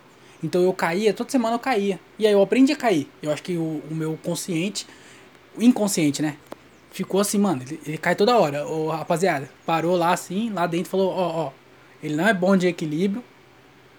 Então 0.44 0.62
eu 0.62 0.74
caía, 0.74 1.14
toda 1.14 1.30
semana 1.30 1.56
eu 1.56 1.60
caía. 1.60 2.00
E 2.18 2.26
aí 2.26 2.34
eu 2.34 2.42
aprendi 2.42 2.72
a 2.72 2.76
cair. 2.76 3.08
Eu 3.22 3.32
acho 3.32 3.44
que 3.44 3.58
o, 3.58 3.82
o 3.90 3.94
meu 3.94 4.18
consciente, 4.24 4.88
o 5.58 5.62
inconsciente, 5.62 6.22
né? 6.22 6.38
Ficou 6.92 7.20
assim, 7.20 7.38
mano, 7.38 7.62
ele, 7.62 7.80
ele 7.86 7.98
cai 7.98 8.16
toda 8.16 8.38
hora. 8.38 8.66
O 8.66 8.88
rapaziada, 8.88 9.50
parou 9.66 9.96
lá 9.96 10.14
assim, 10.14 10.50
lá 10.52 10.66
dentro 10.66 10.90
falou, 10.90 11.12
ó, 11.12 11.48
ó, 11.48 11.52
ele 12.02 12.16
não 12.16 12.28
é 12.28 12.34
bom 12.34 12.56
de 12.56 12.68
equilíbrio. 12.68 13.24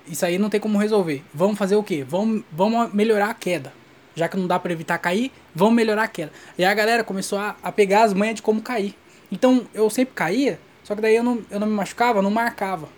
Isso 0.07 0.25
aí 0.25 0.39
não 0.39 0.49
tem 0.49 0.59
como 0.59 0.79
resolver. 0.79 1.23
Vamos 1.33 1.59
fazer 1.59 1.77
o 1.77 1.83
quê? 1.83 2.03
Vamos, 2.03 2.43
vamos 2.51 2.93
melhorar 2.93 3.31
a 3.31 3.35
queda 3.35 3.73
já 4.15 4.29
que 4.29 4.37
não 4.37 4.47
dá 4.47 4.59
para 4.59 4.73
evitar 4.73 4.99
cair, 4.99 5.33
vamos 5.55 5.75
melhorar 5.75 6.05
a 6.05 6.09
queda. 6.09 6.33
E 6.59 6.65
a 6.65 6.75
galera 6.75 7.03
começou 7.03 7.39
a, 7.39 7.57
a 7.63 7.73
pegar 7.73 8.03
as 8.03 8.13
manhas 8.13 8.37
de 8.37 8.43
como 8.43 8.61
cair. 8.61 8.95
Então 9.31 9.67
eu 9.73 9.89
sempre 9.89 10.15
caía, 10.15 10.59
só 10.83 10.95
que 10.95 11.01
daí 11.01 11.17
eu 11.17 11.23
não, 11.23 11.43
eu 11.51 11.61
não 11.61 11.67
me 11.67 11.75
machucava, 11.75 12.21
não 12.21 12.31
marcava. 12.31 12.89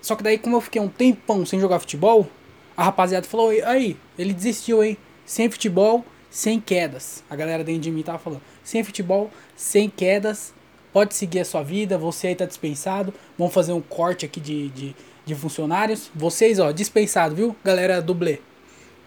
Só 0.00 0.16
que 0.16 0.22
daí, 0.22 0.38
como 0.38 0.56
eu 0.56 0.60
fiquei 0.60 0.80
um 0.80 0.88
tempão 0.88 1.44
sem 1.44 1.60
jogar 1.60 1.78
futebol, 1.78 2.28
a 2.76 2.84
rapaziada 2.84 3.26
falou: 3.26 3.50
aí, 3.64 3.96
ele 4.18 4.32
desistiu, 4.32 4.82
hein? 4.82 4.96
Sem 5.26 5.50
futebol, 5.50 6.04
sem 6.30 6.60
quedas. 6.60 7.22
A 7.28 7.36
galera 7.36 7.62
dentro 7.62 7.82
de 7.82 7.90
mim 7.90 8.02
tava 8.02 8.18
falando: 8.18 8.42
sem 8.64 8.82
futebol, 8.82 9.30
sem 9.54 9.90
quedas, 9.90 10.54
pode 10.92 11.14
seguir 11.14 11.40
a 11.40 11.44
sua 11.44 11.62
vida, 11.62 11.98
você 11.98 12.28
aí 12.28 12.34
tá 12.34 12.46
dispensado. 12.46 13.12
Vamos 13.38 13.52
fazer 13.52 13.72
um 13.72 13.82
corte 13.82 14.24
aqui 14.24 14.40
de, 14.40 14.68
de, 14.70 14.96
de 15.26 15.34
funcionários. 15.34 16.10
Vocês, 16.14 16.58
ó, 16.58 16.72
dispensado, 16.72 17.34
viu? 17.34 17.54
Galera 17.62 18.00
dublê. 18.00 18.40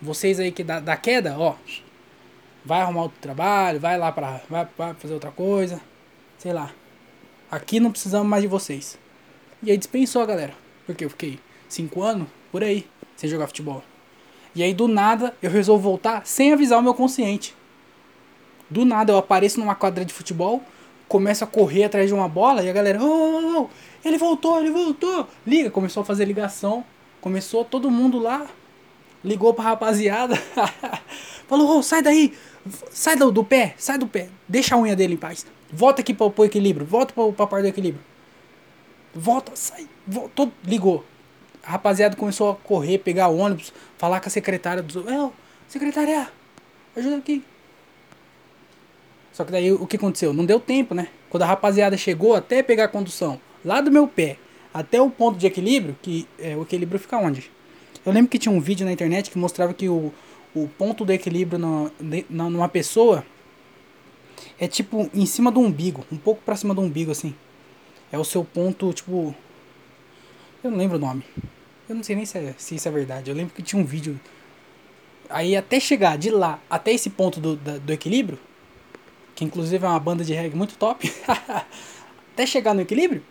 Vocês 0.01 0.39
aí 0.39 0.51
que 0.51 0.63
da, 0.63 0.79
da 0.79 0.95
queda, 0.97 1.35
ó, 1.37 1.55
vai 2.65 2.81
arrumar 2.81 3.03
outro 3.03 3.17
trabalho, 3.19 3.79
vai 3.79 3.97
lá 3.97 4.11
pra, 4.11 4.41
vai, 4.49 4.67
vai 4.77 4.93
fazer 4.93 5.13
outra 5.13 5.31
coisa, 5.31 5.81
sei 6.37 6.53
lá. 6.53 6.71
Aqui 7.51 7.79
não 7.79 7.91
precisamos 7.91 8.27
mais 8.27 8.41
de 8.41 8.47
vocês. 8.47 8.97
E 9.61 9.71
aí 9.71 9.77
dispensou 9.77 10.21
a 10.21 10.25
galera. 10.25 10.53
Porque 10.85 11.05
eu 11.05 11.09
fiquei 11.09 11.39
cinco 11.69 12.01
anos, 12.01 12.27
por 12.51 12.63
aí, 12.63 12.87
sem 13.15 13.29
jogar 13.29 13.47
futebol. 13.47 13.83
E 14.55 14.63
aí 14.63 14.73
do 14.73 14.87
nada 14.87 15.35
eu 15.41 15.49
resolvo 15.49 15.83
voltar 15.83 16.25
sem 16.25 16.53
avisar 16.53 16.79
o 16.79 16.83
meu 16.83 16.93
consciente. 16.93 17.55
Do 18.69 18.85
nada 18.85 19.13
eu 19.13 19.17
apareço 19.17 19.59
numa 19.59 19.75
quadra 19.75 20.03
de 20.03 20.13
futebol, 20.13 20.61
começo 21.07 21.43
a 21.43 21.47
correr 21.47 21.83
atrás 21.83 22.07
de 22.07 22.13
uma 22.13 22.27
bola 22.27 22.63
e 22.63 22.69
a 22.69 22.73
galera, 22.73 22.99
oh, 23.01 23.05
oh, 23.05 23.61
oh, 23.61 24.07
ele 24.07 24.17
voltou, 24.17 24.59
ele 24.59 24.71
voltou. 24.71 25.27
Liga, 25.45 25.69
começou 25.69 26.01
a 26.01 26.05
fazer 26.05 26.25
ligação. 26.25 26.83
Começou 27.21 27.63
todo 27.63 27.89
mundo 27.89 28.19
lá 28.19 28.47
ligou 29.23 29.53
pra 29.53 29.63
rapaziada, 29.65 30.35
falou, 31.47 31.77
oh, 31.77 31.83
sai 31.83 32.01
daí, 32.01 32.33
sai 32.91 33.15
do, 33.15 33.31
do, 33.31 33.43
pé, 33.43 33.75
sai 33.77 33.97
do 33.97 34.07
pé, 34.07 34.29
deixa 34.47 34.75
a 34.75 34.77
unha 34.77 34.95
dele 34.95 35.13
em 35.13 35.17
paz, 35.17 35.45
volta 35.71 36.01
aqui 36.01 36.13
pra, 36.13 36.29
pro 36.29 36.45
equilíbrio, 36.45 36.85
volta 36.85 37.13
pra, 37.13 37.31
pra 37.31 37.47
parte 37.47 37.63
do 37.63 37.69
equilíbrio, 37.69 38.03
volta, 39.13 39.51
sai, 39.55 39.87
volta, 40.07 40.51
ligou. 40.65 41.05
A 41.65 41.71
rapaziada 41.71 42.15
começou 42.17 42.51
a 42.51 42.55
correr, 42.55 42.97
pegar 42.97 43.29
o 43.29 43.37
ônibus, 43.37 43.71
falar 43.97 44.19
com 44.19 44.27
a 44.27 44.29
secretária 44.29 44.83
dos... 44.83 44.97
É, 45.07 45.29
secretária, 45.69 46.27
ajuda 46.93 47.15
aqui. 47.17 47.41
Só 49.31 49.43
que 49.45 49.51
daí 49.51 49.71
o 49.71 49.87
que 49.87 49.95
aconteceu? 49.95 50.33
Não 50.33 50.45
deu 50.45 50.59
tempo, 50.59 50.93
né? 50.93 51.07
Quando 51.29 51.43
a 51.43 51.45
rapaziada 51.45 51.97
chegou 51.97 52.35
até 52.35 52.61
pegar 52.61 52.83
a 52.83 52.87
condução 52.87 53.39
lá 53.65 53.81
do 53.81 53.89
meu 53.89 54.07
pé 54.07 54.37
até 54.73 55.01
o 55.01 55.09
ponto 55.09 55.37
de 55.37 55.47
equilíbrio, 55.47 55.95
que 56.01 56.27
é, 56.37 56.55
o 56.55 56.63
equilíbrio 56.63 56.99
fica 56.99 57.17
onde? 57.17 57.51
Eu 58.05 58.11
lembro 58.11 58.29
que 58.29 58.37
tinha 58.37 58.53
um 58.53 58.59
vídeo 58.59 58.85
na 58.85 58.91
internet 58.91 59.31
que 59.31 59.37
mostrava 59.37 59.73
que 59.73 59.87
o, 59.87 60.13
o 60.55 60.67
ponto 60.67 61.03
do 61.03 61.11
equilíbrio 61.11 61.59
na, 61.59 61.91
numa 62.29 62.69
pessoa 62.69 63.25
é 64.59 64.67
tipo 64.67 65.09
em 65.13 65.25
cima 65.25 65.51
do 65.51 65.59
umbigo, 65.59 66.05
um 66.11 66.17
pouco 66.17 66.41
pra 66.43 66.55
cima 66.55 66.73
do 66.73 66.81
umbigo, 66.81 67.11
assim. 67.11 67.35
É 68.11 68.17
o 68.17 68.23
seu 68.23 68.43
ponto, 68.43 68.93
tipo. 68.93 69.35
Eu 70.63 70.71
não 70.71 70.77
lembro 70.77 70.97
o 70.97 70.99
nome. 70.99 71.23
Eu 71.89 71.95
não 71.95 72.03
sei 72.03 72.15
nem 72.15 72.25
se, 72.25 72.37
é, 72.37 72.53
se 72.57 72.75
isso 72.75 72.87
é 72.87 72.91
verdade. 72.91 73.29
Eu 73.29 73.35
lembro 73.35 73.53
que 73.53 73.61
tinha 73.61 73.81
um 73.81 73.85
vídeo. 73.85 74.19
Aí 75.29 75.55
até 75.55 75.79
chegar 75.79 76.17
de 76.17 76.29
lá 76.29 76.59
até 76.69 76.93
esse 76.93 77.09
ponto 77.09 77.39
do, 77.39 77.55
da, 77.55 77.77
do 77.79 77.91
equilíbrio, 77.91 78.37
que 79.33 79.43
inclusive 79.43 79.83
é 79.83 79.87
uma 79.87 79.99
banda 79.99 80.23
de 80.23 80.33
reggae 80.33 80.55
muito 80.55 80.77
top, 80.77 81.11
até 82.33 82.45
chegar 82.45 82.75
no 82.75 82.81
equilíbrio, 82.81 83.23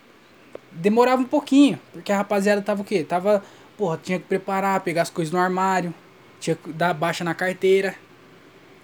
demorava 0.71 1.21
um 1.21 1.25
pouquinho, 1.25 1.79
porque 1.93 2.11
a 2.11 2.17
rapaziada 2.17 2.61
tava 2.61 2.81
o 2.81 2.85
quê? 2.85 3.03
Tava 3.03 3.41
Porra, 3.77 3.99
tinha 4.01 4.19
que 4.19 4.25
preparar, 4.25 4.79
pegar 4.81 5.01
as 5.01 5.09
coisas 5.09 5.31
no 5.31 5.39
armário, 5.39 5.93
tinha 6.43 6.57
que 6.57 6.73
dar 6.73 6.93
baixa 6.93 7.23
na 7.23 7.33
carteira, 7.33 7.95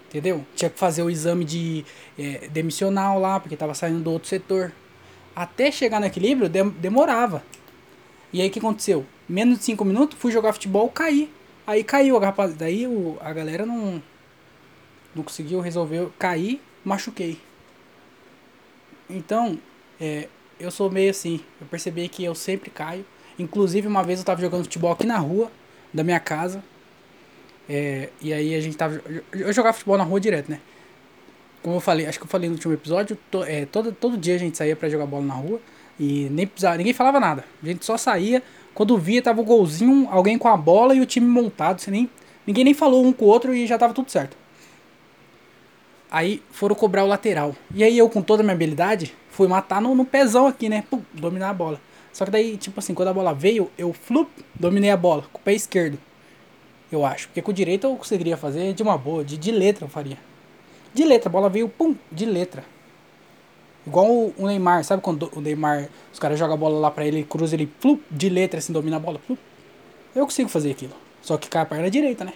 entendeu? 0.08 0.46
Tinha 0.56 0.70
que 0.70 0.78
fazer 0.78 1.02
o 1.02 1.10
exame 1.10 1.44
de 1.44 1.84
é, 2.18 2.48
demissional 2.48 3.20
lá, 3.20 3.38
porque 3.38 3.54
tava 3.54 3.74
saindo 3.74 4.00
do 4.00 4.10
outro 4.10 4.30
setor. 4.30 4.72
Até 5.36 5.70
chegar 5.70 6.00
no 6.00 6.06
equilíbrio 6.06 6.48
demorava. 6.48 7.44
E 8.32 8.40
aí 8.40 8.48
o 8.48 8.50
que 8.50 8.58
aconteceu? 8.58 9.04
Menos 9.28 9.58
de 9.58 9.64
5 9.64 9.84
minutos, 9.84 10.18
fui 10.18 10.32
jogar 10.32 10.54
futebol, 10.54 10.88
caí. 10.88 11.30
Aí 11.66 11.84
caiu, 11.84 12.18
rapaz. 12.18 12.54
Daí 12.54 12.86
o, 12.86 13.18
a 13.20 13.30
galera 13.30 13.66
não, 13.66 14.02
não 15.14 15.22
conseguiu 15.22 15.60
resolver. 15.60 16.08
Caí, 16.18 16.62
machuquei. 16.82 17.38
Então, 19.08 19.58
é, 20.00 20.28
eu 20.58 20.70
sou 20.70 20.90
meio 20.90 21.10
assim. 21.10 21.40
Eu 21.60 21.66
percebi 21.66 22.08
que 22.08 22.24
eu 22.24 22.34
sempre 22.34 22.70
caio. 22.70 23.04
Inclusive, 23.38 23.86
uma 23.86 24.02
vez 24.02 24.18
eu 24.18 24.24
tava 24.24 24.40
jogando 24.40 24.62
futebol 24.62 24.92
aqui 24.92 25.06
na 25.06 25.18
rua 25.18 25.52
da 25.92 26.02
minha 26.02 26.20
casa. 26.20 26.64
É, 27.72 28.08
e 28.20 28.32
aí 28.32 28.56
a 28.56 28.60
gente 28.60 28.76
tava. 28.76 29.00
Eu 29.32 29.52
jogava 29.52 29.72
futebol 29.74 29.96
na 29.96 30.02
rua 30.02 30.18
direto, 30.18 30.50
né? 30.50 30.58
Como 31.62 31.76
eu 31.76 31.80
falei, 31.80 32.04
acho 32.04 32.18
que 32.18 32.24
eu 32.24 32.28
falei 32.28 32.48
no 32.48 32.56
último 32.56 32.74
episódio, 32.74 33.16
to, 33.30 33.44
é, 33.44 33.64
todo, 33.64 33.92
todo 33.92 34.16
dia 34.16 34.34
a 34.34 34.38
gente 34.38 34.58
saía 34.58 34.74
para 34.74 34.88
jogar 34.88 35.06
bola 35.06 35.24
na 35.24 35.34
rua. 35.34 35.60
E 35.98 36.28
nem 36.30 36.48
precisava, 36.48 36.76
ninguém 36.78 36.92
falava 36.92 37.20
nada. 37.20 37.44
A 37.62 37.66
gente 37.66 37.84
só 37.84 37.96
saía, 37.96 38.42
Quando 38.74 38.98
via, 38.98 39.22
tava 39.22 39.40
o 39.40 39.44
golzinho, 39.44 40.08
alguém 40.10 40.36
com 40.36 40.48
a 40.48 40.56
bola 40.56 40.94
e 40.96 41.00
o 41.00 41.06
time 41.06 41.28
montado. 41.28 41.80
Nem, 41.88 42.10
ninguém 42.44 42.64
nem 42.64 42.74
falou 42.74 43.04
um 43.06 43.12
com 43.12 43.26
o 43.26 43.28
outro 43.28 43.54
e 43.54 43.66
já 43.68 43.78
tava 43.78 43.94
tudo 43.94 44.10
certo. 44.10 44.36
Aí 46.10 46.42
foram 46.50 46.74
cobrar 46.74 47.04
o 47.04 47.06
lateral. 47.06 47.54
E 47.72 47.84
aí 47.84 47.96
eu, 47.96 48.08
com 48.10 48.20
toda 48.20 48.42
a 48.42 48.44
minha 48.44 48.54
habilidade, 48.54 49.14
fui 49.30 49.46
matar 49.46 49.80
no, 49.80 49.94
no 49.94 50.04
pezão 50.04 50.48
aqui, 50.48 50.68
né? 50.68 50.82
Pum, 50.90 51.02
dominar 51.12 51.50
a 51.50 51.54
bola. 51.54 51.80
Só 52.12 52.24
que 52.24 52.32
daí, 52.32 52.56
tipo 52.56 52.80
assim, 52.80 52.94
quando 52.94 53.08
a 53.08 53.14
bola 53.14 53.32
veio, 53.32 53.70
eu 53.78 53.92
flup, 53.92 54.28
dominei 54.58 54.90
a 54.90 54.96
bola 54.96 55.24
com 55.32 55.38
o 55.38 55.42
pé 55.42 55.52
esquerdo. 55.52 55.98
Eu 56.90 57.04
acho. 57.04 57.28
Porque 57.28 57.42
com 57.42 57.50
o 57.50 57.54
direito 57.54 57.86
eu 57.86 57.96
conseguiria 57.96 58.36
fazer 58.36 58.72
de 58.72 58.82
uma 58.82 58.98
boa, 58.98 59.24
de, 59.24 59.36
de 59.36 59.50
letra 59.50 59.84
eu 59.84 59.88
faria. 59.88 60.18
De 60.92 61.04
letra, 61.04 61.28
a 61.28 61.32
bola 61.32 61.48
veio, 61.48 61.68
pum, 61.68 61.94
de 62.10 62.26
letra. 62.26 62.64
Igual 63.86 64.06
o 64.06 64.46
Neymar, 64.46 64.84
sabe 64.84 65.02
quando 65.02 65.30
o 65.34 65.40
Neymar, 65.40 65.88
os 66.12 66.18
caras 66.18 66.38
jogam 66.38 66.54
a 66.54 66.58
bola 66.58 66.78
lá 66.78 66.90
pra 66.90 67.06
ele, 67.06 67.24
cruza 67.24 67.54
ele, 67.54 67.70
flup, 67.78 68.02
de 68.10 68.28
letra, 68.28 68.58
assim, 68.58 68.72
domina 68.72 68.96
a 68.96 69.00
bola. 69.00 69.20
Eu 70.14 70.24
consigo 70.24 70.48
fazer 70.48 70.72
aquilo. 70.72 70.92
Só 71.22 71.36
que 71.36 71.48
cai 71.48 71.62
a 71.62 71.66
perna 71.66 71.90
direita, 71.90 72.24
né? 72.24 72.32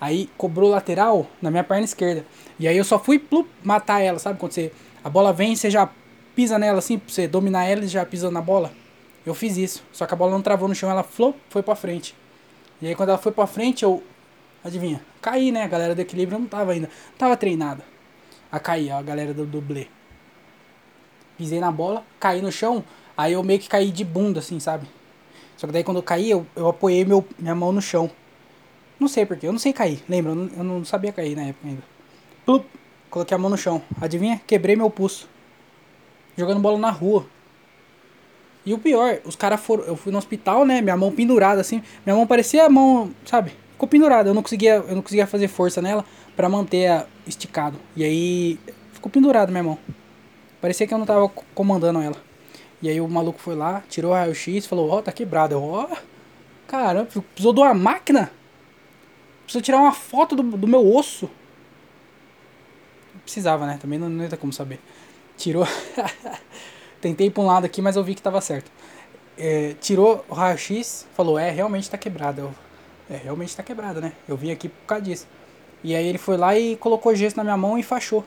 Aí 0.00 0.28
cobrou 0.36 0.70
lateral 0.70 1.26
na 1.40 1.50
minha 1.50 1.62
perna 1.62 1.84
esquerda. 1.84 2.24
E 2.58 2.66
aí 2.66 2.76
eu 2.76 2.84
só 2.84 2.98
fui 2.98 3.18
plup, 3.18 3.48
matar 3.62 4.00
ela, 4.00 4.18
sabe? 4.18 4.38
Quando 4.38 4.52
você, 4.52 4.72
a 5.04 5.08
bola 5.08 5.32
vem, 5.32 5.54
você 5.54 5.70
já 5.70 5.88
pisa 6.34 6.58
nela 6.58 6.78
assim, 6.78 6.98
pra 6.98 7.12
você 7.12 7.28
dominar 7.28 7.64
ela 7.66 7.84
e 7.84 7.88
já 7.88 8.04
pisa 8.04 8.30
na 8.30 8.40
bola. 8.40 8.72
Eu 9.24 9.34
fiz 9.34 9.56
isso. 9.56 9.84
Só 9.92 10.06
que 10.06 10.14
a 10.14 10.16
bola 10.16 10.32
não 10.32 10.42
travou 10.42 10.68
no 10.68 10.74
chão, 10.74 10.90
ela 10.90 11.02
flop, 11.02 11.36
foi 11.48 11.62
pra 11.62 11.76
frente. 11.76 12.14
E 12.80 12.86
aí 12.86 12.94
quando 12.94 13.10
ela 13.10 13.18
foi 13.18 13.32
pra 13.32 13.46
frente, 13.46 13.82
eu. 13.82 14.02
Adivinha? 14.64 15.00
Caí, 15.20 15.50
né? 15.50 15.62
A 15.62 15.68
galera 15.68 15.94
do 15.94 16.00
equilíbrio 16.00 16.38
não 16.38 16.46
tava 16.46 16.72
ainda. 16.72 16.88
Não 17.10 17.18
tava 17.18 17.36
treinada. 17.36 17.84
A 18.50 18.58
cair, 18.58 18.90
a 18.90 19.02
galera 19.02 19.32
do 19.32 19.46
dublê. 19.46 19.86
Pisei 21.36 21.60
na 21.60 21.70
bola, 21.70 22.04
caí 22.18 22.42
no 22.42 22.52
chão. 22.52 22.84
Aí 23.16 23.32
eu 23.32 23.42
meio 23.42 23.58
que 23.58 23.68
caí 23.68 23.90
de 23.90 24.04
bunda, 24.04 24.40
assim, 24.40 24.58
sabe? 24.60 24.86
Só 25.56 25.66
que 25.66 25.72
daí 25.72 25.84
quando 25.84 25.98
eu 25.98 26.02
caí, 26.02 26.30
eu, 26.30 26.46
eu 26.56 26.68
apoiei 26.68 27.04
meu, 27.04 27.26
minha 27.38 27.54
mão 27.54 27.72
no 27.72 27.82
chão. 27.82 28.10
Não 28.98 29.08
sei 29.08 29.24
porquê, 29.24 29.46
eu 29.46 29.52
não 29.52 29.58
sei 29.58 29.72
cair. 29.72 30.02
Lembra? 30.08 30.32
Eu 30.32 30.36
não, 30.36 30.50
eu 30.56 30.64
não 30.64 30.84
sabia 30.84 31.12
cair 31.12 31.34
na 31.34 31.42
época 31.42 31.68
ainda. 31.68 31.82
Plup, 32.44 32.66
coloquei 33.08 33.34
a 33.34 33.38
mão 33.38 33.50
no 33.50 33.56
chão. 33.56 33.82
Adivinha? 34.00 34.40
Quebrei 34.46 34.76
meu 34.76 34.90
pulso. 34.90 35.28
Jogando 36.36 36.60
bola 36.60 36.78
na 36.78 36.90
rua. 36.90 37.26
E 38.70 38.72
o 38.72 38.78
pior, 38.78 39.18
os 39.24 39.34
caras 39.34 39.60
foram. 39.60 39.82
Eu 39.82 39.96
fui 39.96 40.12
no 40.12 40.18
hospital, 40.18 40.64
né? 40.64 40.80
Minha 40.80 40.96
mão 40.96 41.10
pendurada 41.10 41.60
assim. 41.60 41.82
Minha 42.06 42.14
mão 42.14 42.24
parecia 42.24 42.66
a 42.66 42.68
mão, 42.68 43.10
sabe? 43.24 43.50
Ficou 43.72 43.88
pendurada. 43.88 44.30
Eu 44.30 44.34
não 44.34 44.44
conseguia, 44.44 44.74
eu 44.74 44.94
não 44.94 45.02
conseguia 45.02 45.26
fazer 45.26 45.48
força 45.48 45.82
nela 45.82 46.04
para 46.36 46.48
manter 46.48 46.86
a 46.86 47.04
esticado. 47.26 47.80
E 47.96 48.04
aí 48.04 48.60
ficou 48.92 49.10
pendurada 49.10 49.50
minha 49.50 49.64
mão. 49.64 49.78
Parecia 50.60 50.86
que 50.86 50.94
eu 50.94 50.98
não 50.98 51.04
tava 51.04 51.28
comandando 51.52 52.00
ela. 52.00 52.14
E 52.80 52.88
aí 52.88 53.00
o 53.00 53.08
maluco 53.08 53.40
foi 53.40 53.56
lá, 53.56 53.82
tirou 53.88 54.12
o 54.12 54.14
raio-x, 54.14 54.66
falou: 54.66 54.88
Ó, 54.88 54.98
oh, 54.98 55.02
tá 55.02 55.10
quebrado. 55.10 55.52
Eu, 55.52 55.64
ó, 55.64 55.88
oh, 55.90 55.96
caramba, 56.68 57.06
precisou 57.06 57.52
de 57.52 57.58
uma 57.58 57.74
máquina? 57.74 58.30
Precisou 59.42 59.62
tirar 59.62 59.78
uma 59.78 59.92
foto 59.92 60.36
do, 60.36 60.44
do 60.44 60.68
meu 60.68 60.94
osso. 60.94 61.28
Precisava, 63.24 63.66
né? 63.66 63.80
Também 63.82 63.98
não, 63.98 64.08
não 64.08 64.22
ia 64.22 64.30
ter 64.30 64.36
como 64.36 64.52
saber. 64.52 64.78
Tirou. 65.36 65.66
Tentei 67.00 67.30
pra 67.30 67.42
um 67.42 67.46
lado 67.46 67.64
aqui, 67.64 67.80
mas 67.80 67.96
eu 67.96 68.04
vi 68.04 68.14
que 68.14 68.20
tava 68.20 68.40
certo. 68.40 68.70
É, 69.38 69.74
tirou 69.80 70.24
o 70.28 70.34
raio-x, 70.34 71.06
falou: 71.14 71.38
É, 71.38 71.50
realmente 71.50 71.88
tá 71.88 71.96
quebrado. 71.96 72.42
Eu, 72.42 72.54
é, 73.08 73.16
realmente 73.16 73.56
tá 73.56 73.62
quebrado, 73.62 74.00
né? 74.00 74.12
Eu 74.28 74.36
vim 74.36 74.50
aqui 74.50 74.68
por 74.68 74.86
causa 74.86 75.04
disso. 75.04 75.26
E 75.82 75.94
aí 75.96 76.06
ele 76.06 76.18
foi 76.18 76.36
lá 76.36 76.56
e 76.58 76.76
colocou 76.76 77.14
gesso 77.14 77.36
na 77.38 77.42
minha 77.42 77.56
mão 77.56 77.78
e 77.78 77.80
enfaixou. 77.80 78.22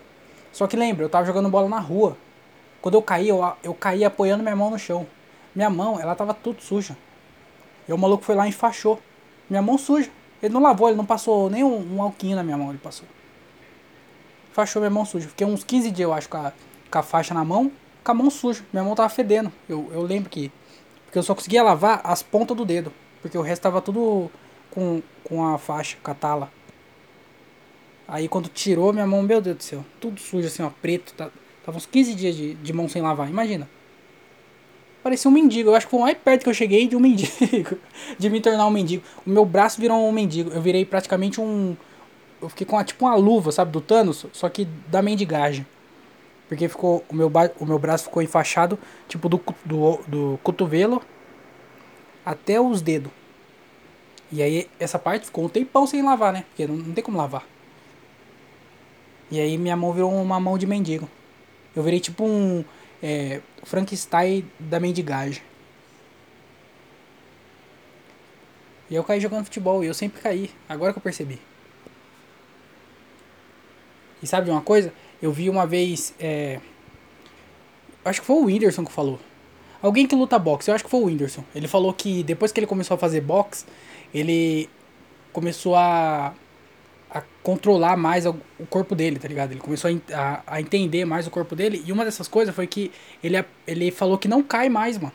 Só 0.51 0.65
que 0.65 0.75
lembra, 0.75 1.05
eu 1.05 1.09
tava 1.09 1.25
jogando 1.25 1.49
bola 1.49 1.69
na 1.69 1.79
rua. 1.79 2.17
Quando 2.81 2.95
eu 2.95 3.01
caí, 3.01 3.29
eu, 3.29 3.41
eu 3.63 3.73
caí 3.75 4.03
apoiando 4.03 4.41
minha 4.41 4.55
mão 4.55 4.71
no 4.71 4.79
chão. 4.79 5.05
Minha 5.53 5.69
mão, 5.69 5.99
ela 5.99 6.15
tava 6.15 6.33
tudo 6.33 6.61
suja. 6.61 6.97
E 7.87 7.93
o 7.93 7.97
maluco 7.97 8.23
foi 8.23 8.33
lá 8.33 8.47
e 8.47 8.49
enfaixou. 8.49 8.99
Minha 9.47 9.61
mão 9.61 9.77
suja. 9.77 10.09
Ele 10.41 10.53
não 10.53 10.61
lavou, 10.61 10.89
ele 10.89 10.97
não 10.97 11.05
passou 11.05 11.49
nem 11.49 11.63
um, 11.63 11.95
um 11.95 12.01
alquinho 12.01 12.35
na 12.35 12.43
minha 12.43 12.57
mão, 12.57 12.69
ele 12.69 12.79
passou. 12.79 13.07
Enfaixou 14.51 14.81
minha 14.81 14.89
mão 14.89 15.05
suja. 15.05 15.29
Fiquei 15.29 15.45
uns 15.45 15.63
15 15.63 15.91
dias, 15.91 16.07
eu 16.09 16.13
acho, 16.13 16.27
com 16.27 16.37
a, 16.37 16.51
com 16.91 16.97
a 16.97 17.03
faixa 17.03 17.33
na 17.33 17.45
mão 17.45 17.71
com 18.03 18.11
a 18.11 18.15
mão 18.15 18.29
suja. 18.29 18.63
Minha 18.71 18.83
mão 18.83 18.95
tava 18.95 19.09
fedendo. 19.09 19.51
Eu, 19.67 19.89
eu 19.93 20.01
lembro 20.01 20.29
que. 20.29 20.51
Porque 21.05 21.17
eu 21.17 21.23
só 21.23 21.33
conseguia 21.33 21.63
lavar 21.63 22.01
as 22.03 22.23
pontas 22.23 22.55
do 22.55 22.65
dedo. 22.65 22.91
Porque 23.21 23.37
o 23.37 23.41
resto 23.41 23.63
tava 23.63 23.81
tudo 23.81 24.29
com, 24.69 25.01
com 25.23 25.45
a 25.45 25.57
faixa, 25.57 25.97
com 26.03 26.11
a 26.11 26.13
tala. 26.13 26.51
Aí 28.07 28.27
quando 28.27 28.49
tirou 28.49 28.91
minha 28.91 29.07
mão, 29.07 29.23
meu 29.23 29.39
Deus 29.39 29.57
do 29.57 29.63
céu, 29.63 29.85
tudo 29.99 30.19
sujo 30.19 30.47
assim, 30.47 30.63
ó, 30.63 30.69
preto. 30.81 31.13
Tá, 31.13 31.29
tava 31.65 31.77
uns 31.77 31.85
15 31.85 32.15
dias 32.15 32.35
de, 32.35 32.53
de 32.55 32.73
mão 32.73 32.89
sem 32.89 33.01
lavar, 33.01 33.29
imagina. 33.29 33.69
Parecia 35.03 35.29
um 35.29 35.33
mendigo. 35.33 35.69
Eu 35.69 35.75
acho 35.75 35.85
que 35.85 35.91
foi 35.91 35.99
mais 35.99 36.17
perto 36.17 36.43
que 36.43 36.49
eu 36.49 36.53
cheguei 36.53 36.87
de 36.87 36.95
um 36.95 36.99
mendigo. 37.01 37.77
de 38.17 38.29
me 38.29 38.41
tornar 38.41 38.65
um 38.65 38.71
mendigo. 38.71 39.03
O 39.25 39.29
meu 39.29 39.45
braço 39.45 39.79
virou 39.79 39.97
um 40.07 40.11
mendigo. 40.11 40.49
Eu 40.51 40.61
virei 40.61 40.85
praticamente 40.85 41.39
um. 41.39 41.75
Eu 42.41 42.49
fiquei 42.49 42.65
com 42.65 42.75
uma, 42.75 42.83
tipo 42.83 43.05
uma 43.05 43.15
luva, 43.15 43.51
sabe, 43.51 43.71
do 43.71 43.79
Thanos, 43.79 44.25
só 44.33 44.49
que 44.49 44.65
da 44.87 45.01
mendigagem. 45.01 45.65
Porque 46.53 46.69
ficou 46.69 47.03
o 47.09 47.15
meu, 47.15 47.31
o 47.59 47.65
meu 47.65 47.79
braço 47.79 48.03
ficou 48.03 48.21
enfaixado, 48.21 48.77
tipo, 49.07 49.27
do, 49.27 49.43
do, 49.65 49.97
do 50.07 50.39
cotovelo 50.43 51.01
até 52.23 52.61
os 52.61 52.79
dedos. 52.79 53.11
E 54.31 54.39
aí 54.39 54.69
essa 54.79 54.99
parte 54.99 55.25
ficou 55.25 55.45
um 55.45 55.49
tempão 55.49 55.87
sem 55.87 56.03
lavar, 56.03 56.31
né? 56.31 56.45
Porque 56.49 56.67
não, 56.67 56.75
não 56.75 56.93
tem 56.93 57.03
como 57.03 57.17
lavar. 57.17 57.43
E 59.31 59.39
aí 59.39 59.57
minha 59.57 59.75
mão 59.75 59.91
virou 59.91 60.13
uma 60.13 60.39
mão 60.39 60.55
de 60.55 60.67
mendigo. 60.67 61.09
Eu 61.75 61.81
virei 61.81 61.99
tipo 61.99 62.23
um 62.23 62.63
é, 63.01 63.41
Frankenstein 63.63 64.47
da 64.59 64.79
mendigagem. 64.79 65.41
E 68.91 68.93
eu 68.95 69.03
caí 69.03 69.19
jogando 69.19 69.45
futebol, 69.45 69.83
e 69.83 69.87
eu 69.87 69.93
sempre 69.95 70.21
caí, 70.21 70.51
agora 70.69 70.93
que 70.93 70.99
eu 70.99 71.03
percebi. 71.03 71.41
E 74.21 74.27
sabe 74.27 74.45
de 74.45 74.51
uma 74.51 74.61
coisa? 74.61 74.93
Eu 75.23 75.31
vi 75.31 75.49
uma 75.49 75.65
vez. 75.65 76.13
É, 76.19 76.59
acho 78.03 78.19
que 78.19 78.27
foi 78.27 78.35
o 78.35 78.43
Whindersson 78.43 78.83
que 78.83 78.91
falou. 78.91 79.17
Alguém 79.81 80.05
que 80.05 80.13
luta 80.13 80.37
boxe, 80.37 80.69
eu 80.69 80.75
acho 80.75 80.83
que 80.83 80.89
foi 80.89 80.99
o 80.99 81.05
Whindersson. 81.05 81.45
Ele 81.55 81.65
falou 81.65 81.93
que 81.93 82.23
depois 82.23 82.51
que 82.51 82.59
ele 82.59 82.67
começou 82.67 82.95
a 82.95 82.97
fazer 82.97 83.21
boxe, 83.21 83.65
ele 84.13 84.69
começou 85.31 85.77
a, 85.77 86.33
a 87.09 87.21
controlar 87.41 87.95
mais 87.95 88.25
o, 88.25 88.35
corpo 88.69 88.93
dele, 88.93 89.17
tá 89.17 89.29
ligado? 89.29 89.51
Ele 89.51 89.61
começou 89.61 89.89
a, 90.11 90.43
a, 90.45 90.59
entender 90.59 91.05
mais 91.05 91.25
o 91.25 91.31
corpo 91.31 91.55
dele. 91.55 91.81
E 91.85 91.93
uma 91.93 92.03
dessas 92.03 92.27
coisas 92.27 92.53
foi 92.53 92.67
que 92.67 92.91
ele, 93.23 93.41
ele 93.65 93.91
falou 93.91 94.17
que 94.17 94.27
não 94.27 94.43
cai 94.43 94.67
mais, 94.67 94.97
mano. 94.97 95.13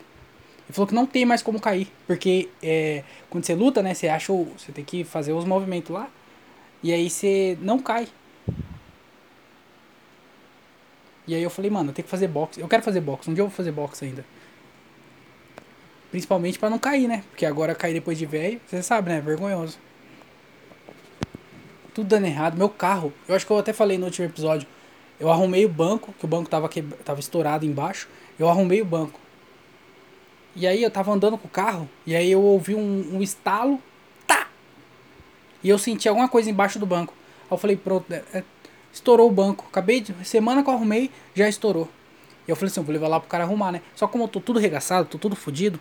Ele 0.67 0.73
falou 0.73 0.87
que 0.87 0.95
não 0.95 1.05
tem 1.05 1.23
mais 1.23 1.43
como 1.43 1.59
cair. 1.61 1.87
Porque 2.07 2.49
é, 2.63 3.03
quando 3.29 3.45
você 3.45 3.53
luta, 3.53 3.83
né? 3.83 3.93
Você 3.93 4.07
acha. 4.07 4.33
Você 4.33 4.71
tem 4.71 4.83
que 4.83 5.03
fazer 5.03 5.33
os 5.33 5.45
movimentos 5.45 5.91
lá. 5.91 6.09
E 6.81 6.91
aí 6.91 7.07
você 7.11 7.55
não 7.61 7.77
cai. 7.77 8.07
E 11.29 11.35
aí 11.35 11.43
eu 11.43 11.49
falei, 11.51 11.69
mano, 11.69 11.91
eu 11.91 11.93
tenho 11.93 12.05
que 12.05 12.09
fazer 12.09 12.27
boxe. 12.27 12.59
Eu 12.59 12.67
quero 12.67 12.81
fazer 12.81 13.01
boxe. 13.01 13.29
Um 13.29 13.35
dia 13.35 13.43
eu 13.43 13.47
vou 13.47 13.55
fazer 13.55 13.71
boxe 13.71 14.03
ainda. 14.03 14.25
Principalmente 16.09 16.57
para 16.57 16.71
não 16.71 16.79
cair, 16.79 17.07
né? 17.07 17.23
Porque 17.29 17.45
agora 17.45 17.75
cair 17.75 17.93
depois 17.93 18.17
de 18.17 18.25
velho, 18.25 18.59
você 18.65 18.81
sabe, 18.81 19.11
né? 19.11 19.21
Vergonhoso. 19.21 19.77
Tudo 21.93 22.07
dando 22.07 22.25
errado. 22.25 22.57
Meu 22.57 22.67
carro, 22.67 23.13
eu 23.27 23.35
acho 23.35 23.45
que 23.45 23.51
eu 23.51 23.59
até 23.59 23.71
falei 23.71 23.95
no 23.95 24.05
último 24.05 24.25
episódio. 24.25 24.67
Eu 25.19 25.29
arrumei 25.29 25.63
o 25.65 25.69
banco, 25.69 26.15
que 26.17 26.25
o 26.25 26.27
banco 26.27 26.49
tava, 26.49 26.67
que... 26.67 26.81
tava 26.81 27.19
estourado 27.19 27.63
embaixo. 27.63 28.09
Eu 28.39 28.49
arrumei 28.49 28.81
o 28.81 28.85
banco. 28.85 29.19
E 30.55 30.65
aí 30.65 30.81
eu 30.81 30.89
tava 30.89 31.11
andando 31.11 31.37
com 31.37 31.47
o 31.47 31.51
carro, 31.51 31.87
e 32.07 32.15
aí 32.15 32.31
eu 32.31 32.41
ouvi 32.41 32.73
um, 32.73 33.17
um 33.17 33.21
estalo. 33.21 33.79
Tá! 34.25 34.47
E 35.61 35.69
eu 35.69 35.77
senti 35.77 36.09
alguma 36.09 36.27
coisa 36.27 36.49
embaixo 36.49 36.79
do 36.79 36.87
banco. 36.87 37.13
Aí 37.43 37.47
eu 37.51 37.57
falei, 37.59 37.77
pronto, 37.77 38.11
é, 38.11 38.23
é 38.33 38.43
estourou 38.91 39.27
o 39.27 39.31
banco. 39.31 39.65
Acabei 39.69 40.01
de. 40.01 40.13
Semana 40.25 40.63
que 40.63 40.69
eu 40.69 40.73
arrumei, 40.73 41.11
já 41.33 41.47
estourou. 41.47 41.89
E 42.47 42.51
eu 42.51 42.55
falei 42.55 42.71
assim, 42.71 42.79
eu 42.79 42.83
vou 42.83 42.93
levar 42.93 43.07
lá 43.07 43.19
pro 43.19 43.29
cara 43.29 43.43
arrumar, 43.43 43.71
né? 43.71 43.81
Só 43.95 44.07
como 44.07 44.23
eu 44.23 44.27
tô 44.27 44.39
tudo 44.39 44.59
regaçado, 44.59 45.07
tô 45.07 45.17
tudo 45.17 45.35
fodido. 45.35 45.79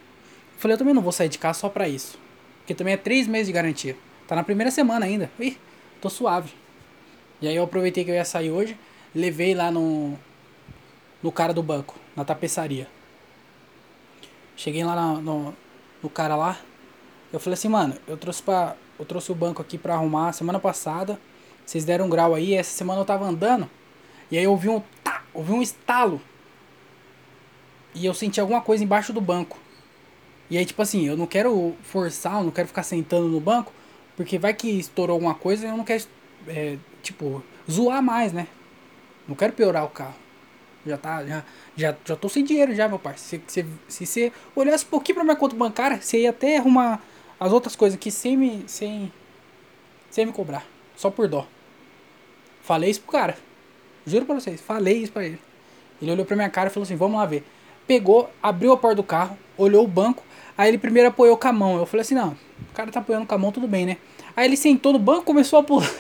Eu 0.55 0.61
falei, 0.61 0.75
eu 0.75 0.79
também 0.79 0.93
não 0.93 1.03
vou 1.03 1.13
sair 1.13 1.29
de 1.29 1.39
casa 1.39 1.61
só 1.61 1.69
pra 1.69 1.89
isso. 1.89 2.19
Porque 2.59 2.75
também 2.75 2.95
é 2.95 2.97
três 2.97 3.27
meses 3.27 3.47
de 3.47 3.53
garantia. 3.53 3.97
Tá 4.27 4.37
na 4.37 4.45
primeira 4.45 4.71
semana 4.71 5.07
ainda. 5.07 5.31
Ih, 5.41 5.57
tô 6.01 6.11
suave. 6.11 6.53
E 7.41 7.49
aí 7.49 7.57
eu 7.57 7.63
aproveitei 7.63 8.05
que 8.05 8.11
eu 8.11 8.15
ia 8.15 8.25
sair 8.25 8.51
hoje, 8.51 8.77
levei 9.15 9.55
lá 9.55 9.71
no. 9.71 10.19
No 11.23 11.33
cara 11.33 11.55
do 11.55 11.63
banco, 11.63 11.97
na 12.15 12.25
tapeçaria. 12.25 12.87
Cheguei 14.55 14.85
lá 14.85 14.95
no, 15.21 15.55
no, 16.03 16.11
cara 16.11 16.37
lá. 16.37 16.59
Eu 17.33 17.41
falei 17.41 17.55
assim, 17.55 17.69
mano, 17.69 17.95
eu 18.07 18.17
trouxe 18.17 18.43
pra. 18.43 18.77
Eu 18.99 19.05
trouxe 19.05 19.31
o 19.33 19.35
banco 19.35 19.63
aqui 19.63 19.79
pra 19.79 19.95
arrumar 19.95 20.33
semana 20.33 20.59
passada. 20.59 21.19
Vocês 21.69 21.85
deram 21.85 22.07
um 22.07 22.09
grau 22.09 22.35
aí, 22.35 22.55
essa 22.55 22.71
semana 22.71 23.03
eu 23.03 23.05
tava 23.05 23.27
andando. 23.27 23.69
E 24.31 24.39
aí 24.39 24.45
eu 24.45 24.53
ouvi 24.53 24.71
um 24.71 24.83
tá, 25.05 25.23
ouvi 25.35 25.53
um 25.53 25.61
estalo. 25.61 26.19
E 27.95 28.07
eu 28.07 28.15
senti 28.15 28.41
alguma 28.41 28.63
coisa 28.63 28.83
embaixo 28.83 29.13
do 29.13 29.21
banco. 29.21 29.59
E 30.49 30.57
aí, 30.57 30.65
tipo 30.65 30.81
assim, 30.81 31.07
eu 31.07 31.15
não 31.15 31.27
quero 31.27 31.77
forçar, 31.83 32.39
eu 32.39 32.45
não 32.45 32.51
quero 32.51 32.69
ficar 32.69 32.83
sentando 32.85 33.29
no 33.29 33.39
banco, 33.39 33.71
porque 34.17 34.39
vai 34.39 34.55
que 34.55 34.67
estourou 34.67 35.13
alguma 35.13 35.35
coisa 35.35 35.67
e 35.67 35.69
eu 35.69 35.77
não 35.77 35.85
quero, 35.85 36.05
é, 36.47 36.79
tipo, 37.03 37.45
zoar 37.71 38.03
mais, 38.03 38.33
né? 38.33 38.49
Não 39.29 39.37
quero 39.37 39.53
piorar 39.53 39.85
o 39.85 39.91
carro. 39.91 40.17
Já 40.87 40.97
tá, 40.97 41.23
já, 41.27 41.45
já, 41.77 41.95
já 42.03 42.17
tô 42.17 42.31
sem 42.31 42.45
dinheiro 42.45 42.75
já, 42.75 42.89
meu 42.89 42.99
parceiro. 42.99 43.45
Se, 43.47 43.63
se, 43.63 44.07
se 44.07 44.07
você 44.07 44.33
olhasse 44.57 44.87
um 44.87 44.89
pouquinho 44.89 45.17
pra 45.17 45.25
minha 45.25 45.37
conta 45.37 45.55
bancária, 45.55 46.01
você 46.01 46.23
ia 46.23 46.31
até 46.31 46.57
arrumar 46.57 47.03
as 47.39 47.53
outras 47.53 47.77
coisas 47.77 47.99
aqui 47.99 48.11
sem 48.11 48.39
me, 48.39 48.65
sem, 48.67 49.13
sem 50.09 50.25
me 50.25 50.33
cobrar. 50.33 50.65
Só 50.97 51.11
por 51.11 51.29
dó. 51.29 51.47
Falei 52.69 52.91
isso 52.91 53.01
pro 53.01 53.13
cara. 53.13 53.35
Juro 54.07 54.27
pra 54.27 54.35
vocês, 54.35 54.61
falei 54.61 54.99
isso 54.99 55.11
pra 55.11 55.25
ele. 55.25 55.39
Ele 56.03 56.13
olhou 56.13 56.27
pra 56.27 56.37
minha 56.37 56.51
cara 56.51 56.69
e 56.69 56.71
falou 56.71 56.85
assim, 56.85 56.97
vamos 56.97 57.19
lá 57.19 57.25
ver. 57.25 57.43
Pegou, 57.87 58.29
abriu 58.43 58.73
a 58.73 58.77
porta 58.77 58.97
do 58.97 59.03
carro, 59.03 59.39
olhou 59.57 59.83
o 59.83 59.89
banco, 59.89 60.23
aí 60.57 60.69
ele 60.69 60.77
primeiro 60.77 61.09
apoiou 61.09 61.35
com 61.39 61.49
a 61.49 61.53
mão. 61.53 61.79
Eu 61.79 61.87
falei 61.87 62.03
assim, 62.03 62.15
não, 62.15 62.37
o 62.71 62.75
cara 62.75 62.93
tá 62.93 63.01
apoiando 63.01 63.25
com 63.25 63.35
a 63.35 63.39
mão, 63.39 63.51
tudo 63.51 63.67
bem, 63.67 63.87
né? 63.87 63.97
Aí 64.37 64.47
ele 64.47 64.55
sentou 64.55 64.93
no 64.93 64.99
banco 64.99 65.23
começou 65.23 65.61
a 65.61 65.63
pular. 65.63 65.91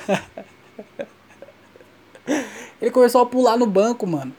ele 2.82 2.90
começou 2.90 3.22
a 3.22 3.26
pular 3.26 3.56
no 3.56 3.66
banco, 3.66 4.06
mano. 4.06 4.34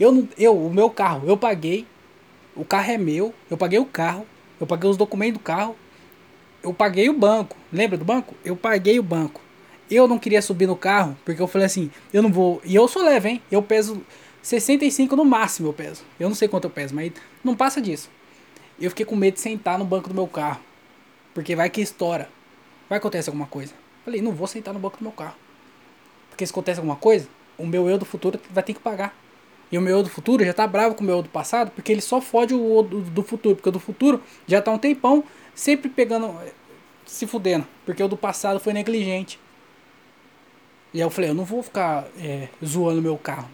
Eu, 0.00 0.26
eu, 0.36 0.66
o 0.66 0.74
meu 0.74 0.90
carro, 0.90 1.28
eu 1.28 1.36
paguei. 1.36 1.86
O 2.56 2.64
carro 2.64 2.90
é 2.90 2.98
meu. 2.98 3.32
Eu 3.48 3.56
paguei 3.56 3.78
o 3.78 3.86
carro. 3.86 4.26
Eu 4.60 4.66
paguei 4.66 4.90
os 4.90 4.96
documentos 4.96 5.34
do 5.34 5.44
carro. 5.44 5.76
Eu 6.64 6.74
paguei 6.74 7.08
o 7.08 7.14
banco. 7.14 7.56
Lembra 7.72 7.96
do 7.96 8.04
banco? 8.04 8.34
Eu 8.44 8.56
paguei 8.56 8.98
o 8.98 9.04
banco. 9.04 9.40
Eu 9.90 10.06
não 10.06 10.18
queria 10.18 10.40
subir 10.40 10.66
no 10.66 10.76
carro, 10.76 11.16
porque 11.24 11.42
eu 11.42 11.48
falei 11.48 11.66
assim, 11.66 11.90
eu 12.12 12.22
não 12.22 12.32
vou. 12.32 12.62
E 12.64 12.74
eu 12.74 12.86
sou 12.86 13.02
leve, 13.02 13.28
hein? 13.28 13.42
Eu 13.50 13.62
peso 13.62 14.00
65 14.42 15.16
no 15.16 15.24
máximo, 15.24 15.68
eu 15.68 15.72
peso. 15.72 16.02
Eu 16.18 16.28
não 16.28 16.36
sei 16.36 16.48
quanto 16.48 16.64
eu 16.64 16.70
peso, 16.70 16.94
mas 16.94 17.12
não 17.42 17.54
passa 17.54 17.80
disso. 17.80 18.10
Eu 18.80 18.90
fiquei 18.90 19.04
com 19.04 19.16
medo 19.16 19.34
de 19.34 19.40
sentar 19.40 19.78
no 19.78 19.84
banco 19.84 20.08
do 20.08 20.14
meu 20.14 20.26
carro. 20.26 20.60
Porque 21.34 21.54
vai 21.54 21.68
que 21.68 21.80
estoura. 21.80 22.28
Vai 22.88 22.98
acontecer 22.98 23.30
alguma 23.30 23.46
coisa. 23.46 23.74
Falei, 24.04 24.22
não 24.22 24.32
vou 24.32 24.46
sentar 24.46 24.72
no 24.72 24.80
banco 24.80 24.98
do 24.98 25.02
meu 25.02 25.12
carro. 25.12 25.34
Porque 26.30 26.46
se 26.46 26.52
acontece 26.52 26.80
alguma 26.80 26.96
coisa, 26.96 27.28
o 27.58 27.66
meu 27.66 27.88
eu 27.88 27.98
do 27.98 28.04
futuro 28.04 28.40
vai 28.50 28.62
ter 28.62 28.72
que 28.72 28.80
pagar. 28.80 29.14
E 29.70 29.78
o 29.78 29.80
meu 29.80 29.98
eu 29.98 30.02
do 30.02 30.08
futuro 30.08 30.44
já 30.44 30.52
tá 30.52 30.66
bravo 30.66 30.94
com 30.94 31.02
o 31.02 31.06
meu 31.06 31.16
eu 31.16 31.22
do 31.22 31.28
passado, 31.28 31.70
porque 31.70 31.92
ele 31.92 32.00
só 32.00 32.20
fode 32.20 32.54
o 32.54 32.82
do, 32.82 33.02
do 33.02 33.22
futuro. 33.22 33.54
Porque 33.56 33.68
o 33.68 33.72
do 33.72 33.78
futuro 33.78 34.22
já 34.46 34.62
tá 34.62 34.70
um 34.70 34.78
tempão 34.78 35.22
sempre 35.54 35.90
pegando. 35.90 36.34
se 37.04 37.26
fudendo. 37.26 37.66
Porque 37.84 38.02
o 38.02 38.08
do 38.08 38.16
passado 38.16 38.58
foi 38.58 38.72
negligente. 38.72 39.38
E 40.92 40.98
aí 40.98 41.06
eu 41.06 41.10
falei, 41.10 41.30
eu 41.30 41.34
não 41.34 41.44
vou 41.44 41.62
ficar 41.62 42.08
é, 42.18 42.48
zoando 42.64 43.00
meu 43.00 43.16
carro. 43.16 43.48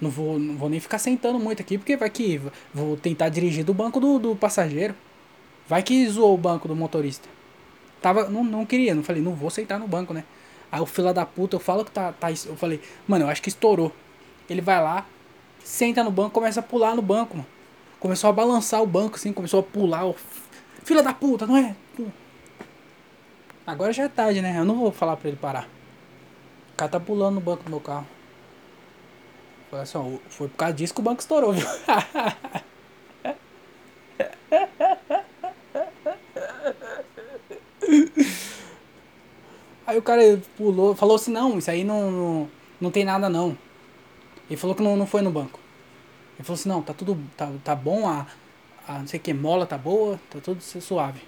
Não 0.00 0.10
vou, 0.10 0.38
não 0.38 0.56
vou 0.56 0.68
nem 0.68 0.80
ficar 0.80 0.98
sentando 0.98 1.38
muito 1.38 1.60
aqui, 1.62 1.78
porque 1.78 1.96
vai 1.96 2.10
que 2.10 2.40
vou 2.74 2.96
tentar 2.96 3.28
dirigir 3.28 3.64
do 3.64 3.72
banco 3.72 4.00
do, 4.00 4.18
do 4.18 4.36
passageiro. 4.36 4.94
Vai 5.68 5.82
que 5.82 6.06
zoou 6.08 6.34
o 6.34 6.38
banco 6.38 6.66
do 6.66 6.74
motorista. 6.74 7.28
Tava, 8.00 8.28
não, 8.28 8.42
não 8.42 8.66
queria, 8.66 8.94
não 8.94 9.04
falei, 9.04 9.22
não 9.22 9.34
vou 9.34 9.48
sentar 9.48 9.78
no 9.78 9.86
banco, 9.86 10.12
né? 10.12 10.24
Aí 10.70 10.80
o 10.80 10.86
fila 10.86 11.14
da 11.14 11.24
puta, 11.24 11.56
eu 11.56 11.60
falo 11.60 11.84
que 11.84 11.90
tá, 11.90 12.12
tá. 12.12 12.30
Eu 12.30 12.56
falei, 12.56 12.80
mano, 13.06 13.24
eu 13.24 13.28
acho 13.28 13.40
que 13.40 13.48
estourou. 13.48 13.92
Ele 14.50 14.60
vai 14.60 14.82
lá, 14.82 15.06
senta 15.62 16.02
no 16.02 16.10
banco, 16.10 16.30
começa 16.30 16.60
a 16.60 16.62
pular 16.62 16.96
no 16.96 17.02
banco, 17.02 17.36
mano. 17.36 17.48
Começou 18.00 18.28
a 18.28 18.32
balançar 18.32 18.82
o 18.82 18.86
banco, 18.86 19.16
assim, 19.16 19.32
começou 19.32 19.60
a 19.60 19.62
pular. 19.62 20.12
Fila 20.82 21.02
da 21.02 21.14
puta, 21.14 21.46
não 21.46 21.56
é? 21.56 21.76
Agora 23.64 23.92
já 23.92 24.04
é 24.04 24.08
tarde, 24.08 24.42
né? 24.42 24.58
Eu 24.58 24.64
não 24.64 24.76
vou 24.76 24.90
falar 24.90 25.16
pra 25.16 25.28
ele 25.28 25.36
parar. 25.36 25.68
Cara 26.82 26.90
tá 26.90 26.98
pulando 26.98 27.36
no 27.36 27.40
banco 27.40 27.62
do 27.62 27.70
meu 27.70 27.78
carro. 27.78 28.08
Foi 29.70 29.78
assim, 29.78 29.96
ó, 29.96 30.18
foi 30.28 30.48
por 30.48 30.56
causa 30.56 30.74
disso 30.74 30.92
que 30.92 30.98
o 30.98 31.02
banco 31.04 31.20
estourou, 31.20 31.52
viu? 31.52 31.64
Aí 39.86 39.96
o 39.96 40.02
cara 40.02 40.42
pulou, 40.56 40.96
falou 40.96 41.14
assim, 41.14 41.30
não, 41.30 41.56
isso 41.56 41.70
aí 41.70 41.84
não, 41.84 42.10
não, 42.10 42.50
não 42.80 42.90
tem 42.90 43.04
nada 43.04 43.28
não. 43.28 43.56
Ele 44.50 44.56
falou 44.56 44.74
que 44.74 44.82
não, 44.82 44.96
não 44.96 45.06
foi 45.06 45.22
no 45.22 45.30
banco. 45.30 45.60
Ele 46.34 46.42
falou 46.42 46.58
assim, 46.58 46.68
não, 46.68 46.82
tá 46.82 46.92
tudo, 46.92 47.16
tá, 47.36 47.48
tá 47.62 47.76
bom, 47.76 48.08
a, 48.08 48.26
a 48.88 48.98
não 48.98 49.06
sei 49.06 49.20
que, 49.20 49.32
mola 49.32 49.66
tá 49.66 49.78
boa, 49.78 50.18
tá 50.28 50.40
tudo 50.40 50.60
suave. 50.60 51.22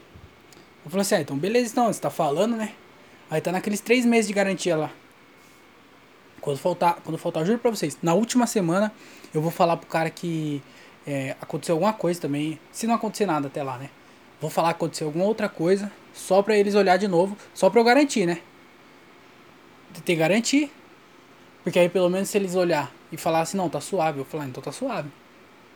Eu 0.84 0.90
falei 0.90 1.02
assim, 1.02 1.14
ah, 1.14 1.20
então 1.20 1.38
beleza 1.38 1.70
então, 1.70 1.92
você 1.92 2.00
tá 2.00 2.10
falando, 2.10 2.56
né? 2.56 2.72
Aí 3.30 3.40
tá 3.40 3.52
naqueles 3.52 3.78
três 3.80 4.04
meses 4.04 4.26
de 4.26 4.34
garantia 4.34 4.76
lá. 4.76 4.90
Quando 6.44 6.58
faltar, 6.58 6.98
quando 7.02 7.16
faltar, 7.16 7.46
juro 7.46 7.58
pra 7.58 7.70
vocês, 7.70 7.96
na 8.02 8.12
última 8.12 8.46
semana 8.46 8.92
eu 9.32 9.40
vou 9.40 9.50
falar 9.50 9.78
pro 9.78 9.86
cara 9.86 10.10
que 10.10 10.62
é, 11.06 11.34
aconteceu 11.40 11.74
alguma 11.74 11.94
coisa 11.94 12.20
também. 12.20 12.60
Se 12.70 12.86
não 12.86 12.94
acontecer 12.94 13.24
nada 13.24 13.46
até 13.46 13.62
lá, 13.62 13.78
né? 13.78 13.88
Vou 14.42 14.50
falar 14.50 14.74
que 14.74 14.76
aconteceu 14.76 15.06
alguma 15.06 15.24
outra 15.24 15.48
coisa, 15.48 15.90
só 16.12 16.42
pra 16.42 16.54
eles 16.54 16.74
olhar 16.74 16.98
de 16.98 17.08
novo, 17.08 17.34
só 17.54 17.70
pra 17.70 17.80
eu 17.80 17.84
garantir, 17.84 18.26
né? 18.26 18.42
Tem 19.94 20.02
que 20.02 20.16
garantir. 20.16 20.70
Porque 21.62 21.78
aí 21.78 21.88
pelo 21.88 22.10
menos 22.10 22.28
se 22.28 22.36
eles 22.36 22.54
olhar 22.54 22.92
e 23.10 23.16
falar 23.16 23.40
assim, 23.40 23.56
não, 23.56 23.70
tá 23.70 23.80
suave, 23.80 24.18
eu 24.18 24.24
falar, 24.26 24.44
então 24.46 24.62
tá 24.62 24.70
suave. 24.70 25.08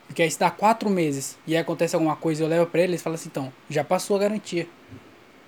Porque 0.06 0.20
aí 0.20 0.30
se 0.30 0.38
dá 0.38 0.50
quatro 0.50 0.90
meses 0.90 1.38
e 1.46 1.56
aí 1.56 1.62
acontece 1.62 1.96
alguma 1.96 2.14
coisa 2.14 2.42
e 2.42 2.44
eu 2.44 2.48
levo 2.48 2.66
pra 2.66 2.80
eles, 2.80 2.90
eles 2.90 3.02
falam 3.02 3.14
assim, 3.14 3.30
então, 3.30 3.50
já 3.70 3.82
passou 3.82 4.18
a 4.18 4.20
garantia. 4.20 4.68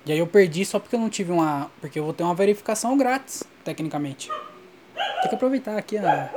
E 0.03 0.11
aí 0.11 0.17
eu 0.17 0.25
perdi 0.25 0.65
só 0.65 0.79
porque 0.79 0.95
eu 0.95 0.99
não 0.99 1.09
tive 1.09 1.31
uma. 1.31 1.69
Porque 1.79 1.99
eu 1.99 2.03
vou 2.03 2.11
ter 2.11 2.23
uma 2.23 2.33
verificação 2.33 2.97
grátis, 2.97 3.43
tecnicamente. 3.63 4.31
Tem 5.21 5.29
que 5.29 5.35
aproveitar 5.35 5.77
aqui 5.77 5.97
a 5.97 6.29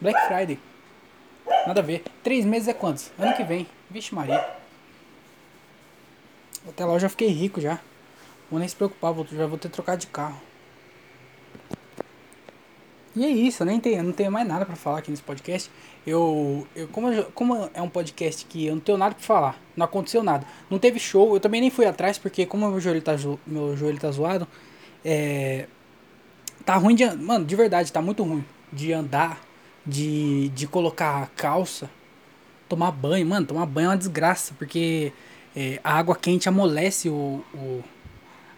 Black 0.00 0.20
Friday. 0.26 0.58
Nada 1.66 1.80
a 1.80 1.84
ver. 1.84 2.04
Três 2.22 2.44
meses 2.44 2.68
é 2.68 2.72
quantos? 2.72 3.10
Ano 3.18 3.34
que 3.34 3.44
vem. 3.44 3.66
Vixe 3.90 4.14
Maria. 4.14 4.44
Até 6.68 6.84
lá 6.84 6.94
eu 6.94 7.00
já 7.00 7.08
fiquei 7.08 7.28
rico 7.28 7.60
já. 7.60 7.78
Vou 8.50 8.58
nem 8.58 8.68
se 8.68 8.76
preocupar, 8.76 9.12
vou, 9.12 9.26
já 9.26 9.46
vou 9.46 9.58
ter 9.58 9.68
trocado 9.68 10.00
de 10.00 10.06
carro. 10.06 10.40
E 13.16 13.24
é 13.24 13.28
isso, 13.28 13.62
eu 13.62 13.66
nem 13.66 13.80
tenho, 13.80 14.02
não 14.02 14.12
tenho 14.12 14.30
mais 14.30 14.46
nada 14.46 14.66
para 14.66 14.76
falar 14.76 14.98
aqui 14.98 15.10
nesse 15.10 15.22
podcast. 15.22 15.70
Eu, 16.06 16.68
eu, 16.76 16.86
como, 16.88 17.24
como 17.32 17.70
é 17.72 17.80
um 17.80 17.88
podcast 17.88 18.44
que 18.44 18.66
eu 18.66 18.74
não 18.74 18.80
tenho 18.80 18.98
nada 18.98 19.14
para 19.14 19.24
falar, 19.24 19.60
não 19.74 19.86
aconteceu 19.86 20.22
nada. 20.22 20.46
Não 20.68 20.78
teve 20.78 20.98
show, 20.98 21.34
eu 21.34 21.40
também 21.40 21.62
nem 21.62 21.70
fui 21.70 21.86
atrás, 21.86 22.18
porque 22.18 22.44
como 22.44 22.68
meu 22.70 22.78
joelho 22.78 23.00
tá, 23.00 23.16
meu 23.46 23.74
joelho 23.74 23.98
tá 23.98 24.10
zoado, 24.10 24.46
é, 25.02 25.66
tá 26.66 26.76
ruim 26.76 26.94
de. 26.94 27.06
Mano, 27.16 27.46
de 27.46 27.56
verdade, 27.56 27.90
tá 27.92 28.02
muito 28.02 28.22
ruim 28.24 28.44
de 28.72 28.92
andar, 28.92 29.40
de, 29.86 30.48
de 30.48 30.66
colocar 30.66 31.30
calça, 31.36 31.88
tomar 32.68 32.90
banho. 32.90 33.24
Mano, 33.24 33.46
tomar 33.46 33.64
banho 33.64 33.86
é 33.86 33.88
uma 33.90 33.96
desgraça, 33.96 34.52
porque 34.58 35.12
é, 35.54 35.80
a 35.82 35.94
água 35.96 36.16
quente 36.16 36.48
amolece 36.48 37.08
o, 37.08 37.42
o, 37.54 37.84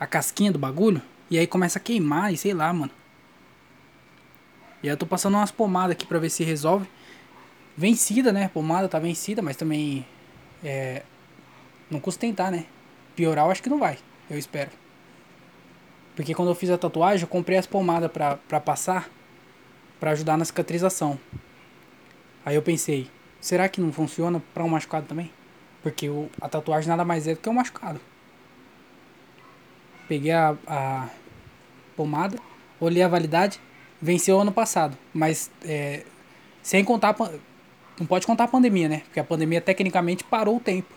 a 0.01 0.07
casquinha 0.07 0.51
do 0.51 0.59
bagulho 0.59 1.03
e 1.31 1.38
aí 1.38 1.47
começa 1.47 1.79
a 1.79 1.83
queimar 1.83 2.33
e 2.33 2.37
sei 2.37 2.55
lá, 2.55 2.73
mano. 2.73 2.90
E 4.83 4.88
aí 4.88 4.92
eu 4.92 4.97
tô 4.97 5.07
passando 5.07 5.35
umas 5.35 5.51
pomadas 5.51 5.92
aqui 5.92 6.07
pra 6.07 6.18
ver 6.18 6.31
se 6.31 6.42
resolve. 6.42 6.88
Vencida, 7.77 8.33
né? 8.33 8.49
Pomada 8.49 8.88
tá 8.88 8.99
vencida, 8.99 9.42
mas 9.42 9.57
também 9.57 10.05
é, 10.64 11.03
não 11.90 12.01
custa 12.01 12.21
tentar, 12.21 12.51
né? 12.51 12.64
Piorar 13.14 13.44
eu 13.44 13.51
acho 13.51 13.62
que 13.62 13.68
não 13.68 13.79
vai, 13.79 13.99
eu 14.31 14.38
espero. 14.38 14.71
Porque 16.19 16.35
quando 16.35 16.49
eu 16.49 16.55
fiz 16.57 16.69
a 16.69 16.77
tatuagem, 16.77 17.23
eu 17.23 17.29
comprei 17.29 17.57
as 17.57 17.65
pomadas 17.65 18.11
pra 18.11 18.61
passar 18.61 19.09
para 20.01 20.11
ajudar 20.11 20.37
na 20.37 20.45
cicatrização. 20.45 21.17
Aí 22.45 22.57
eu 22.57 22.63
pensei, 22.63 23.09
será 23.41 23.69
que 23.69 23.81
não 23.81 23.93
funciona 23.93 24.43
para 24.53 24.65
um 24.65 24.69
machucado 24.69 25.07
também? 25.07 25.31
Porque 25.81 26.09
o, 26.09 26.29
a 26.41 26.49
tatuagem 26.49 26.89
nada 26.89 27.05
mais 27.05 27.29
é 27.29 27.35
do 27.35 27.41
que 27.41 27.49
um 27.49 27.53
machucado. 27.53 28.01
Peguei 30.09 30.33
a, 30.33 30.57
a 30.67 31.09
pomada, 31.95 32.37
olhei 32.81 33.05
a 33.05 33.09
validade, 33.09 33.61
venceu 34.03 34.41
ano 34.41 34.51
passado. 34.51 34.99
Mas 35.15 35.53
é, 35.65 36.05
sem 36.61 36.85
contar. 36.85 37.15
Não 37.97 38.07
pode 38.09 38.27
contar 38.27 38.43
a 38.43 38.49
pandemia, 38.49 38.89
né? 38.89 39.03
Porque 39.05 39.21
a 39.21 39.25
pandemia 39.25 39.61
tecnicamente 39.61 40.25
parou 40.25 40.57
o 40.57 40.61
tempo. 40.61 40.93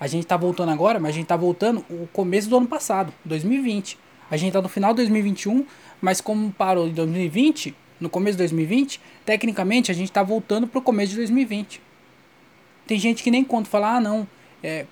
A 0.00 0.06
gente 0.06 0.26
tá 0.26 0.34
voltando 0.34 0.72
agora, 0.72 0.98
mas 0.98 1.10
a 1.10 1.12
gente 1.12 1.26
tá 1.26 1.36
voltando 1.36 1.84
o 1.90 2.08
começo 2.10 2.48
do 2.48 2.56
ano 2.56 2.66
passado, 2.66 3.12
2020. 3.26 3.98
A 4.30 4.36
gente 4.38 4.54
tá 4.54 4.62
no 4.62 4.68
final 4.68 4.92
de 4.92 4.96
2021, 4.96 5.66
mas 6.00 6.22
como 6.22 6.50
parou 6.50 6.88
em 6.88 6.92
2020, 6.92 7.74
no 8.00 8.08
começo 8.08 8.32
de 8.32 8.44
2020, 8.44 8.98
tecnicamente 9.26 9.90
a 9.90 9.94
gente 9.94 10.10
tá 10.10 10.22
voltando 10.22 10.66
pro 10.66 10.80
começo 10.80 11.10
de 11.10 11.16
2020. 11.16 11.82
Tem 12.86 12.98
gente 12.98 13.22
que 13.22 13.30
nem 13.30 13.44
conta, 13.44 13.68
fala, 13.68 13.96
ah 13.96 14.00
não, 14.00 14.26
é, 14.62 14.86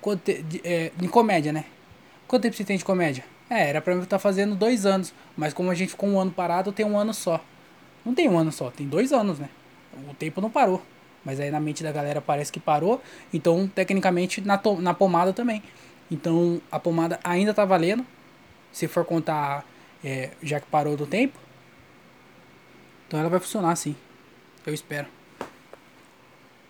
é, 0.63 0.91
em 1.01 1.07
comédia, 1.07 1.51
né? 1.51 1.65
Quanto 2.27 2.43
tempo 2.43 2.55
você 2.55 2.63
tem 2.63 2.77
de 2.77 2.85
comédia? 2.85 3.25
É, 3.49 3.67
era 3.69 3.81
pra 3.81 3.93
eu 3.93 4.03
estar 4.03 4.17
tá 4.17 4.19
fazendo 4.19 4.53
dois 4.53 4.85
anos, 4.85 5.11
mas 5.35 5.55
como 5.55 5.71
a 5.71 5.75
gente 5.75 5.89
ficou 5.89 6.07
um 6.07 6.19
ano 6.19 6.29
parado, 6.29 6.71
tem 6.71 6.85
um 6.85 6.95
ano 6.95 7.15
só. 7.15 7.43
Não 8.05 8.13
tem 8.13 8.29
um 8.29 8.37
ano 8.37 8.51
só, 8.51 8.69
tem 8.69 8.87
dois 8.87 9.11
anos, 9.11 9.39
né? 9.39 9.49
O 10.07 10.13
tempo 10.13 10.39
não 10.39 10.51
parou. 10.51 10.83
Mas 11.23 11.39
aí 11.39 11.51
na 11.51 11.59
mente 11.59 11.83
da 11.83 11.91
galera 11.91 12.21
parece 12.21 12.51
que 12.51 12.59
parou. 12.59 13.01
Então, 13.33 13.67
tecnicamente, 13.67 14.41
na, 14.41 14.59
na 14.79 14.93
pomada 14.93 15.33
também. 15.33 15.61
Então, 16.09 16.61
a 16.71 16.79
pomada 16.79 17.19
ainda 17.23 17.53
tá 17.53 17.65
valendo. 17.65 18.05
Se 18.71 18.87
for 18.87 19.03
contar, 19.05 19.65
é, 20.03 20.31
já 20.41 20.59
que 20.59 20.67
parou 20.67 20.95
do 20.95 21.05
tempo. 21.05 21.37
Então 23.07 23.19
ela 23.19 23.29
vai 23.29 23.39
funcionar 23.39 23.75
sim. 23.75 23.95
Eu 24.65 24.73
espero. 24.73 25.07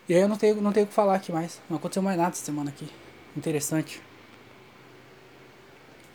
E 0.08 0.14
aí 0.14 0.20
eu 0.20 0.28
não 0.28 0.36
tenho, 0.36 0.60
não 0.60 0.72
tenho 0.72 0.86
o 0.86 0.88
que 0.88 0.94
falar 0.94 1.14
aqui 1.14 1.30
mais. 1.30 1.60
Não 1.68 1.76
aconteceu 1.76 2.02
mais 2.02 2.16
nada 2.16 2.30
essa 2.30 2.44
semana 2.44 2.70
aqui. 2.70 2.88
Interessante. 3.36 4.02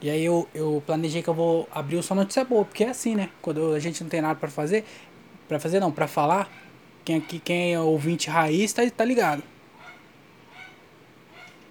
E 0.01 0.09
aí 0.09 0.25
eu, 0.25 0.47
eu 0.53 0.83
planejei 0.85 1.23
que 1.23 1.29
eu 1.29 1.33
vou 1.33 1.69
abrir 1.71 1.95
o 1.97 2.03
Só 2.03 2.13
Notícia 2.13 2.43
Boa, 2.43 2.65
porque 2.65 2.83
é 2.83 2.89
assim, 2.89 3.15
né? 3.15 3.29
Quando 3.41 3.73
a 3.73 3.79
gente 3.79 4.03
não 4.03 4.09
tem 4.09 4.21
nada 4.21 4.37
para 4.37 4.49
fazer, 4.49 4.83
para 5.47 5.59
fazer 5.59 5.79
não, 5.79 5.91
para 5.91 6.07
falar, 6.07 6.51
Quem, 7.05 7.17
aqui, 7.17 7.39
quem 7.39 7.73
é 7.73 7.79
ouvinte 7.79 8.31
raiz 8.31 8.73
tá, 8.73 8.81
tá 8.89 9.05
ligado. 9.05 9.43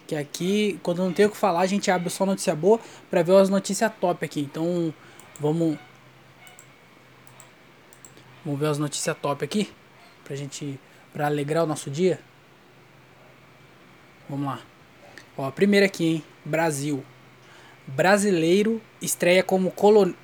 Que 0.06 0.14
aqui, 0.14 0.78
quando 0.80 0.98
não 0.98 1.12
tem 1.12 1.26
o 1.26 1.30
que 1.30 1.36
falar, 1.36 1.60
a 1.60 1.66
gente 1.66 1.90
abre 1.90 2.08
só 2.08 2.24
notícia 2.24 2.54
boa 2.54 2.78
pra 3.10 3.22
ver 3.22 3.34
as 3.36 3.48
notícias 3.48 3.90
top 4.00 4.24
aqui. 4.24 4.40
Então, 4.40 4.94
vamos. 5.40 5.76
Vamos 8.44 8.60
ver 8.60 8.68
as 8.68 8.78
notícias 8.78 9.16
top 9.20 9.44
aqui. 9.44 9.72
Pra 10.22 10.36
gente. 10.36 10.78
Pra 11.12 11.26
alegrar 11.26 11.64
o 11.64 11.66
nosso 11.66 11.90
dia. 11.90 12.20
Vamos 14.28 14.46
lá. 14.46 14.60
Ó, 15.36 15.46
a 15.46 15.52
primeira 15.52 15.86
aqui, 15.86 16.06
hein? 16.06 16.24
Brasil. 16.44 17.04
Brasileiro 17.86 18.80
estreia 19.02 19.42
como 19.42 19.70
colo 19.70 20.14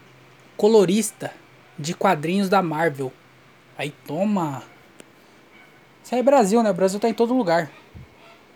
colorista 0.57 1.33
de 1.79 1.95
quadrinhos 1.95 2.49
da 2.49 2.63
Marvel. 2.63 3.13
Aí 3.77 3.91
toma. 4.07 4.63
Isso 6.03 6.15
aí 6.15 6.21
é 6.21 6.23
Brasil, 6.23 6.63
né? 6.63 6.71
O 6.71 6.75
Brasil 6.75 6.99
tá 6.99 7.09
em 7.09 7.15
todo 7.15 7.35
lugar. 7.35 7.71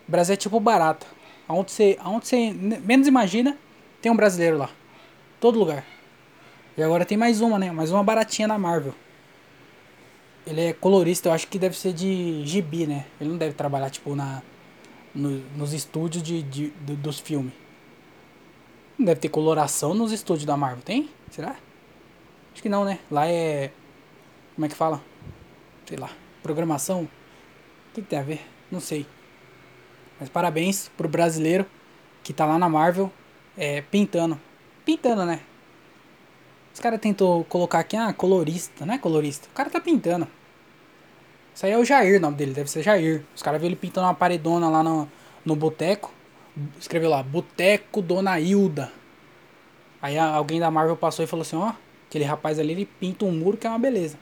O 0.09 0.11
Brasil 0.11 0.35
é 0.35 0.37
tipo 0.37 0.59
barata. 0.61 1.07
Aonde 1.47 1.71
você, 1.71 1.99
aonde 2.01 2.27
você 2.27 2.53
menos 2.53 3.07
imagina, 3.07 3.57
tem 4.01 4.11
um 4.11 4.17
brasileiro 4.17 4.59
lá. 4.59 4.71
Todo 5.41 5.59
lugar. 5.59 5.85
E 6.77 6.83
agora 6.83 7.05
tem 7.05 7.17
mais 7.17 7.41
uma, 7.41 7.59
né? 7.59 7.71
Mais 7.71 7.91
uma 7.91 8.03
baratinha 8.03 8.49
da 8.49 8.59
Marvel. 8.59 8.95
Ele 10.47 10.61
é 10.61 10.73
colorista, 10.73 11.29
eu 11.29 11.33
acho 11.33 11.47
que 11.47 11.59
deve 11.59 11.77
ser 11.77 11.93
de 11.93 12.45
gibi, 12.45 12.87
né? 12.87 13.07
Ele 13.21 13.31
não 13.31 13.37
deve 13.39 13.55
trabalhar, 13.55 13.89
tipo, 13.91 14.15
na, 14.15 14.43
no, 15.15 15.39
nos 15.57 15.73
estúdios 15.73 16.23
de, 16.23 16.43
de, 16.43 16.71
de, 16.71 16.97
dos 16.97 17.19
filmes. 17.21 17.53
Não 18.99 19.07
deve 19.07 19.21
ter 19.21 19.29
coloração 19.29 19.95
nos 19.95 20.13
estúdios 20.13 20.45
da 20.45 20.57
Marvel, 20.57 20.83
tem? 20.83 21.09
Será? 21.31 21.57
Acho 22.53 22.63
que 22.63 22.69
não, 22.69 22.85
né? 22.85 22.99
Lá 23.11 23.27
é. 23.27 23.71
Como 24.55 24.67
é 24.67 24.69
que 24.69 24.77
fala? 24.77 25.03
Sei 25.87 25.97
lá. 25.97 26.11
Programação? 26.43 27.09
Que, 27.95 28.03
que 28.03 28.09
tem 28.09 28.19
a 28.19 28.23
ver? 28.23 28.41
Não 28.71 28.81
sei. 28.81 29.07
Mas 30.19 30.29
parabéns 30.29 30.91
pro 30.97 31.09
brasileiro 31.09 31.65
que 32.23 32.33
tá 32.33 32.45
lá 32.45 32.59
na 32.59 32.69
Marvel 32.69 33.11
é, 33.57 33.83
pintando. 33.83 34.39
Pintando, 34.85 35.25
né? 35.25 35.41
Os 36.73 36.81
caras 36.81 37.01
tentou 37.01 37.45
colocar 37.45 37.79
aqui, 37.79 37.97
ah, 37.97 38.13
colorista, 38.13 38.85
não 38.85 38.95
é 38.95 38.99
colorista. 38.99 39.49
O 39.49 39.55
cara 39.55 39.71
tá 39.71 39.81
pintando. 39.81 40.27
Isso 41.55 41.65
aí 41.65 41.73
é 41.73 41.79
o 41.79 41.85
Jair, 41.85 42.19
o 42.19 42.21
nome 42.21 42.37
dele, 42.37 42.53
deve 42.53 42.69
ser 42.69 42.83
Jair. 42.83 43.25
Os 43.35 43.43
caras 43.43 43.61
viram 43.61 43.71
ele 43.71 43.81
pintando 43.81 44.09
uma 44.09 44.15
paredona 44.15 44.69
lá 44.69 44.83
no, 44.83 45.09
no 45.45 45.55
boteco. 45.55 46.13
Escreveu 46.79 47.11
lá, 47.11 47.23
Boteco 47.23 48.03
Dona 48.03 48.41
Hilda. 48.41 48.93
Aí 50.03 50.19
alguém 50.19 50.59
da 50.59 50.71
Marvel 50.71 50.97
passou 50.97 51.25
e 51.25 51.29
falou 51.29 51.43
assim, 51.43 51.57
ó, 51.57 51.73
aquele 52.09 52.25
rapaz 52.25 52.59
ali, 52.59 52.73
ele 52.73 52.87
pinta 52.87 53.25
um 53.25 53.31
muro 53.31 53.57
que 53.57 53.67
é 53.67 53.71
uma 53.71 53.79
beleza. 53.79 54.19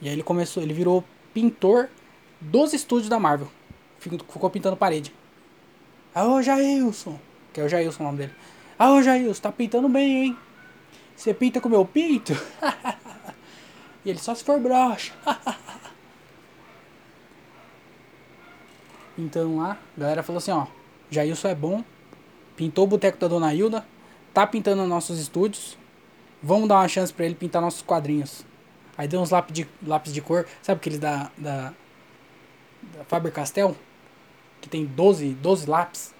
E 0.00 0.08
aí 0.08 0.14
ele 0.14 0.22
começou, 0.22 0.62
ele 0.62 0.72
virou 0.72 1.04
pintor 1.32 1.88
dos 2.44 2.72
estúdios 2.72 3.08
da 3.08 3.18
Marvel. 3.18 3.48
Ficou 3.98 4.50
pintando 4.50 4.76
parede. 4.76 5.12
Ah, 6.14 6.26
ô 6.26 6.42
Jailson. 6.42 7.18
Que 7.52 7.60
é 7.60 7.64
o 7.64 7.68
Jailson 7.68 8.02
o 8.02 8.06
nome 8.06 8.18
dele. 8.18 8.32
Ah, 8.78 8.92
ô 8.92 9.02
Jailson, 9.02 9.40
tá 9.40 9.52
pintando 9.52 9.88
bem, 9.88 10.24
hein? 10.24 10.38
Você 11.16 11.32
pinta 11.32 11.60
com 11.60 11.68
meu 11.68 11.84
pinto? 11.84 12.32
e 14.04 14.10
ele 14.10 14.18
só 14.18 14.34
se 14.34 14.44
for 14.44 14.60
broxa. 14.60 15.12
Então 19.16 19.58
lá, 19.58 19.78
a 19.96 20.00
galera 20.00 20.22
falou 20.24 20.38
assim, 20.38 20.50
ó, 20.50 20.66
Jailson 21.08 21.46
é 21.46 21.54
bom, 21.54 21.84
pintou 22.56 22.82
o 22.82 22.88
boteco 22.88 23.16
da 23.16 23.28
Dona 23.28 23.54
Hilda, 23.54 23.86
tá 24.32 24.44
pintando 24.44 24.84
nossos 24.88 25.20
estúdios, 25.20 25.78
vamos 26.42 26.68
dar 26.68 26.80
uma 26.80 26.88
chance 26.88 27.12
para 27.12 27.24
ele 27.24 27.36
pintar 27.36 27.62
nossos 27.62 27.80
quadrinhos. 27.80 28.44
Aí 28.98 29.06
deu 29.06 29.20
uns 29.20 29.30
lápis 29.30 29.54
de, 29.54 29.68
lápis 29.86 30.12
de 30.12 30.20
cor, 30.20 30.46
sabe 30.60 30.78
aqueles 30.78 30.98
da, 30.98 31.30
da, 31.38 31.72
da 32.96 33.04
Faber-Castell? 33.04 33.76
Que 34.60 34.68
tem 34.68 34.84
12, 34.84 35.30
12 35.34 35.68
lápis. 35.68 36.14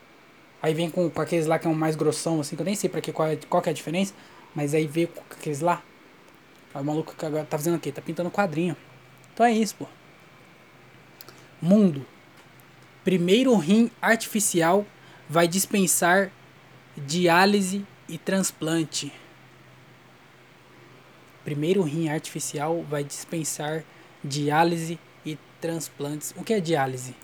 Aí 0.62 0.72
vem 0.74 0.90
com, 0.90 1.10
com 1.10 1.20
aqueles 1.20 1.46
lá 1.46 1.58
que 1.58 1.66
é 1.66 1.70
um 1.70 1.74
mais 1.74 1.96
grossão, 1.96 2.40
assim, 2.40 2.56
que 2.56 2.62
eu 2.62 2.66
nem 2.66 2.74
sei 2.74 2.88
pra 2.88 3.00
que, 3.00 3.12
qual, 3.12 3.28
é, 3.28 3.36
qual 3.48 3.62
que 3.62 3.68
é 3.68 3.72
a 3.72 3.74
diferença, 3.74 4.14
mas 4.54 4.74
aí 4.74 4.86
veio 4.86 5.08
com 5.08 5.22
aqueles 5.30 5.60
lá. 5.60 5.82
O 6.74 6.82
maluco 6.82 7.14
que 7.14 7.24
agora 7.24 7.44
tá 7.44 7.56
fazendo 7.56 7.76
o 7.76 7.80
quê? 7.80 7.92
Tá 7.92 8.02
pintando 8.02 8.30
quadrinho. 8.30 8.76
Então 9.32 9.46
é 9.46 9.52
isso, 9.52 9.76
pô. 9.76 9.86
Mundo 11.60 12.06
primeiro 13.04 13.54
rim 13.56 13.90
artificial 14.00 14.86
vai 15.28 15.46
dispensar 15.46 16.32
diálise 16.96 17.86
e 18.08 18.16
transplante. 18.16 19.12
Primeiro 21.44 21.82
rim 21.82 22.08
artificial 22.08 22.82
vai 22.82 23.04
dispensar 23.04 23.84
diálise 24.24 24.94
e 24.94 24.98
transplantes. 25.64 26.34
O 26.36 26.44
que 26.44 26.52
é 26.52 26.60
diálise? 26.60 27.14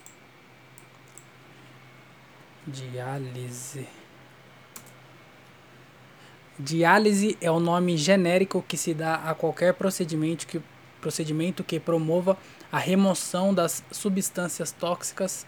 Diálise. 2.66 3.86
Diálise 6.58 7.36
é 7.38 7.50
o 7.50 7.60
nome 7.60 7.98
genérico 7.98 8.64
que 8.66 8.78
se 8.78 8.94
dá 8.94 9.16
a 9.16 9.34
qualquer 9.34 9.74
procedimento 9.74 10.46
que, 10.46 10.58
procedimento 11.02 11.62
que 11.62 11.78
promova 11.78 12.38
a 12.72 12.78
remoção 12.78 13.52
das 13.52 13.84
substâncias 13.92 14.72
tóxicas 14.72 15.46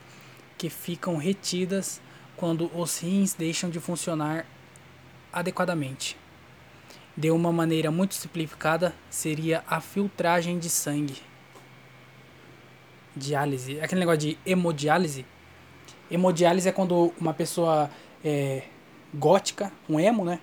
que 0.59 0.69
ficam 0.69 1.17
retidas 1.17 1.99
quando 2.37 2.71
os 2.79 2.99
rins 2.99 3.33
deixam 3.33 3.71
de 3.71 3.81
funcionar 3.81 4.45
adequadamente. 5.33 6.15
De 7.17 7.31
uma 7.31 7.51
maneira 7.51 7.91
muito 7.91 8.15
simplificada, 8.15 8.95
seria 9.09 9.65
a 9.67 9.81
filtragem 9.81 10.59
de 10.59 10.69
sangue. 10.69 11.32
Diálise. 13.17 13.81
Aquele 13.81 14.01
negócio 14.01 14.21
de 14.21 14.39
hemodiálise. 14.45 15.25
Hemodiálise 16.11 16.69
é 16.69 16.73
quando 16.73 17.13
uma 17.21 17.35
pessoa 17.35 17.91
é, 18.25 18.63
gótica, 19.15 19.73
um 19.89 19.99
emo, 19.99 20.25
né? 20.25 20.41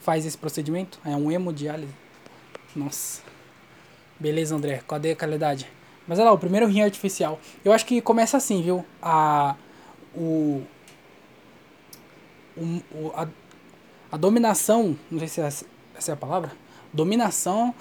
Faz 0.00 0.24
esse 0.26 0.36
procedimento. 0.36 0.98
É 1.04 1.10
um 1.10 1.30
hemodiálise. 1.30 1.92
Nossa. 2.74 3.22
Beleza, 4.18 4.54
André. 4.54 4.82
Cadê 4.86 5.12
a 5.12 5.16
qualidade? 5.16 5.66
Mas 6.06 6.18
olha 6.18 6.26
lá, 6.26 6.32
o 6.32 6.38
primeiro 6.38 6.66
rim 6.66 6.82
artificial. 6.82 7.40
Eu 7.64 7.72
acho 7.72 7.86
que 7.86 8.00
começa 8.00 8.36
assim, 8.36 8.62
viu? 8.62 8.84
A. 9.02 9.56
O. 10.14 10.62
o 12.56 13.12
a, 13.14 13.26
a 14.12 14.16
dominação. 14.16 14.96
Não 15.10 15.18
sei 15.18 15.28
se 15.28 15.40
é 15.40 15.44
essa, 15.44 15.66
essa 15.96 16.12
é 16.12 16.14
a 16.14 16.16
palavra. 16.16 16.52
Dominação 16.92 17.74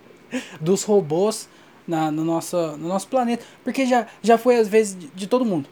dos 0.60 0.84
robôs 0.84 1.48
na, 1.86 2.10
no, 2.10 2.24
nosso, 2.24 2.56
no 2.76 2.88
nosso 2.88 3.08
planeta. 3.08 3.44
Porque 3.62 3.86
já, 3.86 4.06
já 4.22 4.38
foi 4.38 4.56
às 4.56 4.68
vezes 4.68 4.98
de, 4.98 5.06
de 5.08 5.26
todo 5.26 5.44
mundo. 5.44 5.68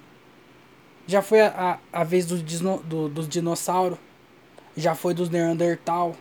Já 1.07 1.23
foi 1.23 1.41
a, 1.41 1.79
a, 1.93 2.01
a 2.01 2.05
vez 2.05 2.27
do, 2.27 2.39
do, 2.79 3.09
dos 3.09 3.29
dinossauros. 3.29 3.99
Já 4.77 4.95
foi 4.95 5.15
dos 5.15 5.29
Neandertal. 5.29 6.15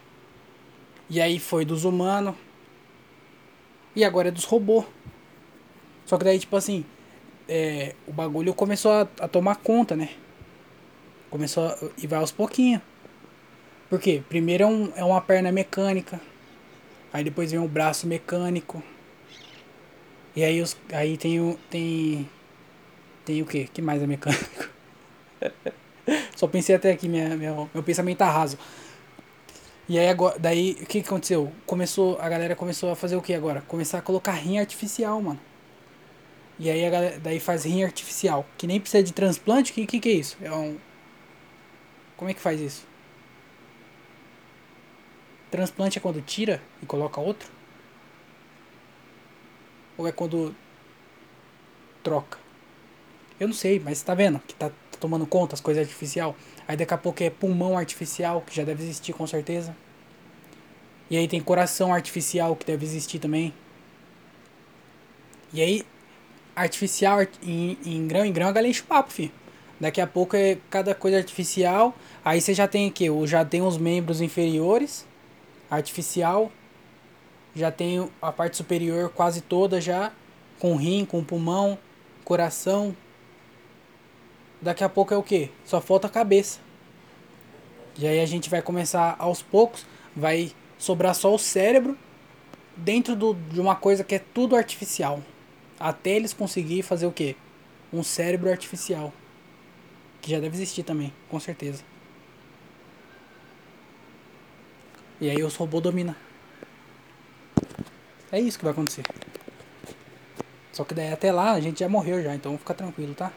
E 1.10 1.22
aí 1.22 1.40
foi 1.40 1.66
dos 1.66 1.86
humanos. 1.86 2.36
E 3.96 4.04
agora 4.04 4.30
é 4.30 4.32
dos 4.32 4.46
robôs. 4.46 4.86
Só 6.06 6.18
que 6.18 6.24
daí, 6.24 6.40
tipo 6.40 6.56
assim, 6.56 6.86
é, 7.48 7.96
o 8.08 8.14
bagulho 8.14 8.54
começou 8.54 8.92
a, 8.92 9.02
a, 9.20 9.28
tomar 9.28 9.56
conta, 9.58 9.96
né? 9.96 10.10
Começou 11.30 11.68
a, 11.68 11.78
e 11.98 12.08
vai 12.08 12.20
aos 12.20 12.32
pouquinhos. 12.32 12.82
Por 13.90 14.00
quê? 14.00 14.24
Primeiro 14.30 14.64
é, 14.64 14.68
um, 14.68 14.92
é 14.96 15.04
uma 15.04 15.20
perna 15.20 15.52
mecânica. 15.52 16.20
Aí 17.12 17.24
depois 17.24 17.52
vem 17.52 17.60
o 17.60 17.68
braço 17.68 18.08
mecânico. 18.08 18.82
E 20.36 20.44
aí, 20.44 20.62
os, 20.62 20.78
aí 20.94 21.18
tem 21.18 21.40
o. 21.40 21.58
Tem. 21.70 22.30
Tem 23.26 23.42
o 23.42 23.46
quê? 23.46 23.70
que 23.72 23.82
mais 23.82 24.02
é 24.02 24.08
mecânico? 24.08 24.70
Só 26.36 26.48
pensei 26.48 26.76
até 26.76 26.92
aqui, 26.92 27.08
minha, 27.08 27.36
minha, 27.38 27.70
meu 27.74 27.84
pensamento 27.84 28.18
tá 28.18 28.30
raso. 28.30 28.58
E 29.88 30.00
aí 30.00 30.08
agora, 30.08 30.40
daí 30.40 30.72
o 30.82 30.86
que, 30.86 31.02
que 31.02 31.08
aconteceu? 31.08 31.52
Começou, 31.66 32.18
a 32.20 32.30
galera 32.30 32.56
começou 32.56 32.92
a 32.92 32.96
fazer 32.96 33.16
o 33.16 33.22
que 33.22 33.34
agora? 33.34 33.62
Começar 33.68 34.00
a 34.00 34.02
colocar 34.02 34.32
rim 34.32 34.58
artificial, 34.58 35.22
mano. 35.22 35.40
E 36.58 36.70
aí 36.70 36.86
a 36.86 36.90
galera, 36.90 37.20
daí 37.20 37.40
faz 37.40 37.66
rim 37.66 37.84
artificial, 37.84 38.46
que 38.58 38.68
nem 38.68 38.80
precisa 38.80 39.04
de 39.04 39.14
transplante, 39.14 39.74
que 39.74 39.86
que, 39.86 40.00
que 40.00 40.10
é 40.10 40.14
isso? 40.14 40.38
É 40.42 40.52
um 40.52 40.78
Como 42.16 42.30
é 42.30 42.34
que 42.34 42.40
faz 42.40 42.60
isso? 42.62 42.86
Transplante 45.50 45.98
é 45.98 46.02
quando 46.02 46.22
tira 46.22 46.62
e 46.82 46.86
coloca 46.86 47.20
outro? 47.20 47.52
Ou 49.98 50.08
é 50.08 50.12
quando 50.12 50.56
troca? 52.04 52.40
Eu 53.40 53.48
não 53.48 53.56
sei, 53.56 53.80
mas 53.80 54.02
tá 54.02 54.14
vendo 54.14 54.40
que 54.40 54.54
tá, 54.54 54.72
tomando 55.00 55.26
conta 55.26 55.56
as 55.56 55.62
coisas 55.62 55.84
artificial. 55.84 56.36
Aí 56.68 56.78
daqui 56.78 56.94
a 56.94 56.98
pouco 56.98 57.24
é 57.24 57.30
pulmão 57.30 57.78
artificial, 57.78 58.42
que 58.42 58.56
já 58.56 58.64
deve 58.64 58.84
existir 58.84 59.14
com 59.14 59.26
certeza. 59.26 59.76
E 61.10 61.18
aí 61.18 61.28
tem 61.28 61.42
coração 61.42 61.94
artificial, 61.94 62.56
que 62.56 62.66
deve 62.66 62.86
existir 62.86 63.20
também. 63.20 63.54
E 65.52 65.62
aí 65.62 65.86
artificial 66.56 67.20
em, 67.42 67.78
em 67.86 68.08
grão 68.08 68.26
em 68.26 68.32
grão 68.32 68.48
a 68.48 68.52
galinha 68.52 68.72
enche 68.72 68.82
o 68.82 68.86
papo, 68.86 69.12
filho. 69.12 69.32
Daqui 69.80 70.00
a 70.00 70.06
pouco 70.06 70.36
é 70.36 70.58
cada 70.70 70.94
coisa 70.94 71.18
artificial. 71.18 71.96
Aí 72.24 72.40
você 72.40 72.54
já 72.54 72.68
tem 72.68 72.88
o 72.88 72.92
que? 72.92 73.08
Já 73.26 73.44
tem 73.44 73.62
os 73.64 73.78
membros 73.78 74.22
inferiores, 74.22 75.08
artificial. 75.70 76.52
Já 77.56 77.72
tem 77.72 78.10
a 78.22 78.32
parte 78.32 78.58
superior 78.58 79.10
quase 79.10 79.42
toda 79.42 79.82
já 79.82 80.12
com 80.60 80.76
rim, 80.76 81.06
com 81.06 81.24
pulmão, 81.24 81.78
coração. 82.24 82.96
Daqui 84.62 84.84
a 84.84 84.90
pouco 84.90 85.12
é 85.12 85.18
o 85.18 85.24
que? 85.24 85.50
Só 85.66 85.82
falta 85.82 86.06
a 86.06 86.10
cabeça. 86.10 86.60
E 87.98 88.08
aí 88.08 88.20
a 88.20 88.26
gente 88.26 88.50
vai 88.50 88.62
começar 88.62 89.16
aos 89.18 89.42
poucos, 89.42 89.86
vai 90.16 90.52
sobrar 90.78 91.16
só 91.16 91.34
o 91.34 91.40
cérebro 91.40 91.98
dentro 92.78 93.16
do, 93.16 93.34
de 93.34 93.60
uma 93.60 93.76
coisa 93.76 94.04
que 94.04 94.16
é 94.16 94.20
tudo 94.20 94.56
artificial. 94.56 95.22
Até 95.80 96.12
eles 96.12 96.32
conseguirem 96.32 96.84
fazer 96.84 97.08
o 97.08 97.12
que? 97.12 97.36
Um 97.92 98.04
cérebro 98.04 98.50
artificial. 98.50 99.12
Que 100.22 100.30
já 100.30 100.40
deve 100.40 100.56
existir 100.56 100.84
também, 100.84 101.12
com 101.28 101.40
certeza. 101.40 101.84
E 105.20 105.28
aí 105.30 105.44
os 105.44 105.56
robôs 105.56 105.84
dominam. 105.84 106.16
É 108.32 108.40
isso 108.40 108.58
que 108.58 108.64
vai 108.64 108.72
acontecer. 108.72 109.04
Só 110.72 110.84
que 110.84 110.94
daí 110.94 111.12
até 111.12 111.32
lá 111.32 111.52
a 111.52 111.60
gente 111.60 111.82
já 111.82 111.90
morreu 111.90 112.24
já, 112.24 112.34
então 112.34 112.58
fica 112.58 112.74
tranquilo, 112.74 113.14
tá? 113.14 113.32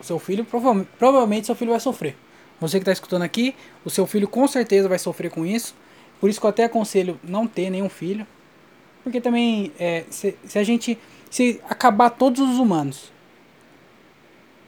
O 0.00 0.04
seu 0.04 0.18
filho, 0.18 0.44
prova 0.44 0.86
provavelmente 0.98 1.46
seu 1.46 1.54
filho 1.54 1.70
vai 1.70 1.80
sofrer. 1.80 2.16
Você 2.60 2.78
que 2.78 2.82
está 2.82 2.92
escutando 2.92 3.22
aqui, 3.22 3.54
o 3.84 3.90
seu 3.90 4.06
filho 4.06 4.26
com 4.26 4.46
certeza 4.48 4.88
vai 4.88 4.98
sofrer 4.98 5.30
com 5.30 5.46
isso. 5.46 5.74
Por 6.20 6.30
isso 6.30 6.40
que 6.40 6.46
eu 6.46 6.50
até 6.50 6.64
aconselho 6.64 7.20
não 7.22 7.46
ter 7.46 7.70
nenhum 7.70 7.88
filho. 7.88 8.26
Porque 9.04 9.20
também, 9.20 9.72
é, 9.78 10.04
se, 10.10 10.36
se, 10.44 10.58
a 10.58 10.64
gente. 10.64 10.98
Se 11.30 11.60
acabar 11.68 12.10
todos 12.10 12.40
os 12.40 12.58
humanos 12.58 13.12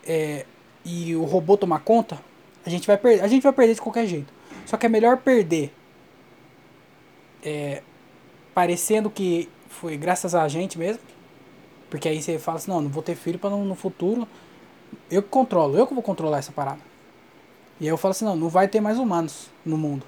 é, 0.04 0.44
e 0.84 1.16
o 1.16 1.24
robô 1.24 1.56
tomar 1.56 1.80
conta, 1.80 2.20
a 2.64 2.70
gente, 2.70 2.86
vai 2.86 2.98
a 3.20 3.26
gente 3.26 3.42
vai 3.42 3.52
perder 3.52 3.74
de 3.74 3.80
qualquer 3.80 4.06
jeito. 4.06 4.32
Só 4.66 4.76
que 4.76 4.86
é 4.86 4.88
melhor 4.88 5.16
perder 5.18 5.72
é, 7.42 7.82
parecendo 8.58 9.08
que 9.08 9.48
foi 9.68 9.96
graças 9.96 10.34
a 10.34 10.48
gente 10.48 10.76
mesmo. 10.76 11.00
Porque 11.88 12.08
aí 12.08 12.20
você 12.20 12.40
fala 12.40 12.58
assim, 12.58 12.68
não, 12.68 12.80
não 12.80 12.90
vou 12.90 13.04
ter 13.04 13.14
filho 13.14 13.38
para 13.38 13.50
no, 13.50 13.74
futuro 13.76 14.26
eu 15.08 15.22
que 15.22 15.28
controlo, 15.28 15.78
eu 15.78 15.86
que 15.86 15.94
vou 15.94 16.02
controlar 16.02 16.38
essa 16.38 16.50
parada. 16.50 16.80
E 17.78 17.84
aí 17.84 17.88
eu 17.88 17.96
falo 17.96 18.10
assim, 18.10 18.24
não, 18.24 18.34
não 18.34 18.48
vai 18.48 18.66
ter 18.66 18.80
mais 18.80 18.98
humanos 18.98 19.48
no 19.64 19.78
mundo. 19.78 20.04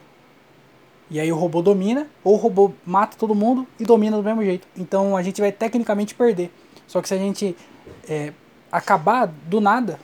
E 1.09 1.21
aí 1.21 1.31
o 1.31 1.37
robô 1.37 1.63
domina, 1.63 2.09
ou 2.25 2.35
o 2.35 2.37
robô 2.37 2.73
mata 2.85 3.17
todo 3.17 3.37
mundo 3.37 3.69
e 3.79 3.85
domina 3.85 4.17
do 4.17 4.23
mesmo 4.25 4.43
jeito. 4.43 4.67
Então 4.77 5.17
a 5.17 5.23
gente 5.23 5.41
vai 5.41 5.53
tecnicamente 5.53 6.13
perder. 6.13 6.51
Só 6.89 7.01
que 7.01 7.07
se 7.07 7.15
a 7.15 7.19
gente 7.19 7.57
é, 8.09 8.33
acabar 8.73 9.27
do 9.27 9.61
nada, 9.61 10.01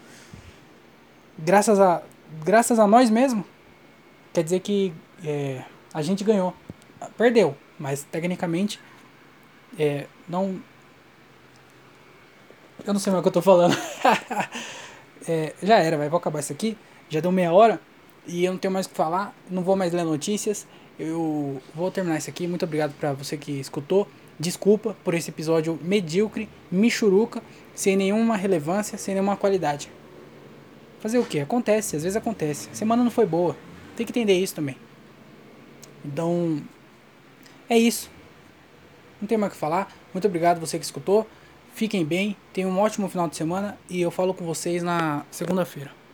graças 1.37 1.81
a, 1.81 2.01
graças 2.45 2.79
a 2.79 2.87
nós 2.87 3.11
mesmos, 3.11 3.45
quer 4.33 4.45
dizer 4.45 4.61
que 4.61 4.93
é, 5.25 5.65
a 5.93 6.01
gente 6.01 6.23
ganhou. 6.23 6.55
Perdeu, 7.19 7.57
mas 7.79 8.03
tecnicamente 8.05 8.81
é, 9.79 10.07
não. 10.29 10.61
Eu 12.85 12.93
não 12.93 13.01
sei 13.01 13.11
mais 13.11 13.21
o 13.21 13.23
que 13.23 13.29
eu 13.29 13.33
tô 13.33 13.43
falando. 13.43 13.77
é, 15.29 15.55
já 15.63 15.79
era, 15.79 15.97
vai. 15.97 16.09
Vou 16.09 16.19
acabar 16.19 16.41
isso 16.41 16.53
aqui. 16.53 16.77
Já 17.09 17.21
deu 17.21 17.33
meia 17.33 17.53
hora 17.53 17.81
e 18.27 18.45
eu 18.45 18.53
não 18.53 18.59
tenho 18.59 18.73
mais 18.73 18.87
o 18.87 18.91
que 18.91 18.97
falar. 18.97 19.35
Não 19.51 19.63
vou 19.63 19.77
mais 19.77 19.93
ler 19.93 20.05
notícias. 20.05 20.67
Eu 20.99 21.61
vou 21.75 21.91
terminar 21.91 22.19
isso 22.19 22.31
aqui. 22.31 22.47
Muito 22.47 22.65
obrigado 22.65 22.95
para 22.95 23.13
você 23.13 23.37
que 23.37 23.53
escutou. 23.53 24.09
Desculpa 24.39 24.97
por 25.03 25.15
esse 25.15 25.31
episódio 25.31 25.79
medíocre, 25.83 26.49
michuruca, 26.71 27.43
sem 27.75 27.97
nenhuma 27.97 28.37
relevância, 28.37 28.99
sem 28.99 29.15
nenhuma 29.15 29.37
qualidade. 29.37 29.91
Fazer 31.01 31.19
o 31.19 31.25
que? 31.25 31.41
Acontece, 31.41 31.97
às 31.97 32.03
vezes 32.03 32.17
acontece. 32.17 32.69
A 32.71 32.75
semana 32.75 33.03
não 33.03 33.11
foi 33.11 33.25
boa. 33.25 33.57
Tem 33.97 34.05
que 34.05 34.13
entender 34.13 34.35
isso 34.35 34.55
também. 34.55 34.77
Então, 36.05 36.63
é 37.69 37.79
isso. 37.79 38.11
Não 39.21 39.27
tem 39.27 39.39
mais 39.39 39.53
o 39.53 39.55
que 39.55 39.61
falar. 39.61 39.93
Muito 40.13 40.27
obrigado 40.27 40.61
você 40.61 40.79
que 40.79 40.85
escutou. 40.85 41.27
Fiquem 41.75 42.05
bem, 42.05 42.37
tenham 42.53 42.71
um 42.71 42.79
ótimo 42.79 43.09
final 43.09 43.29
de 43.29 43.37
semana 43.37 43.79
e 43.89 44.01
eu 44.01 44.11
falo 44.11 44.33
com 44.33 44.45
vocês 44.45 44.83
na 44.83 45.25
segunda-feira. 45.31 46.06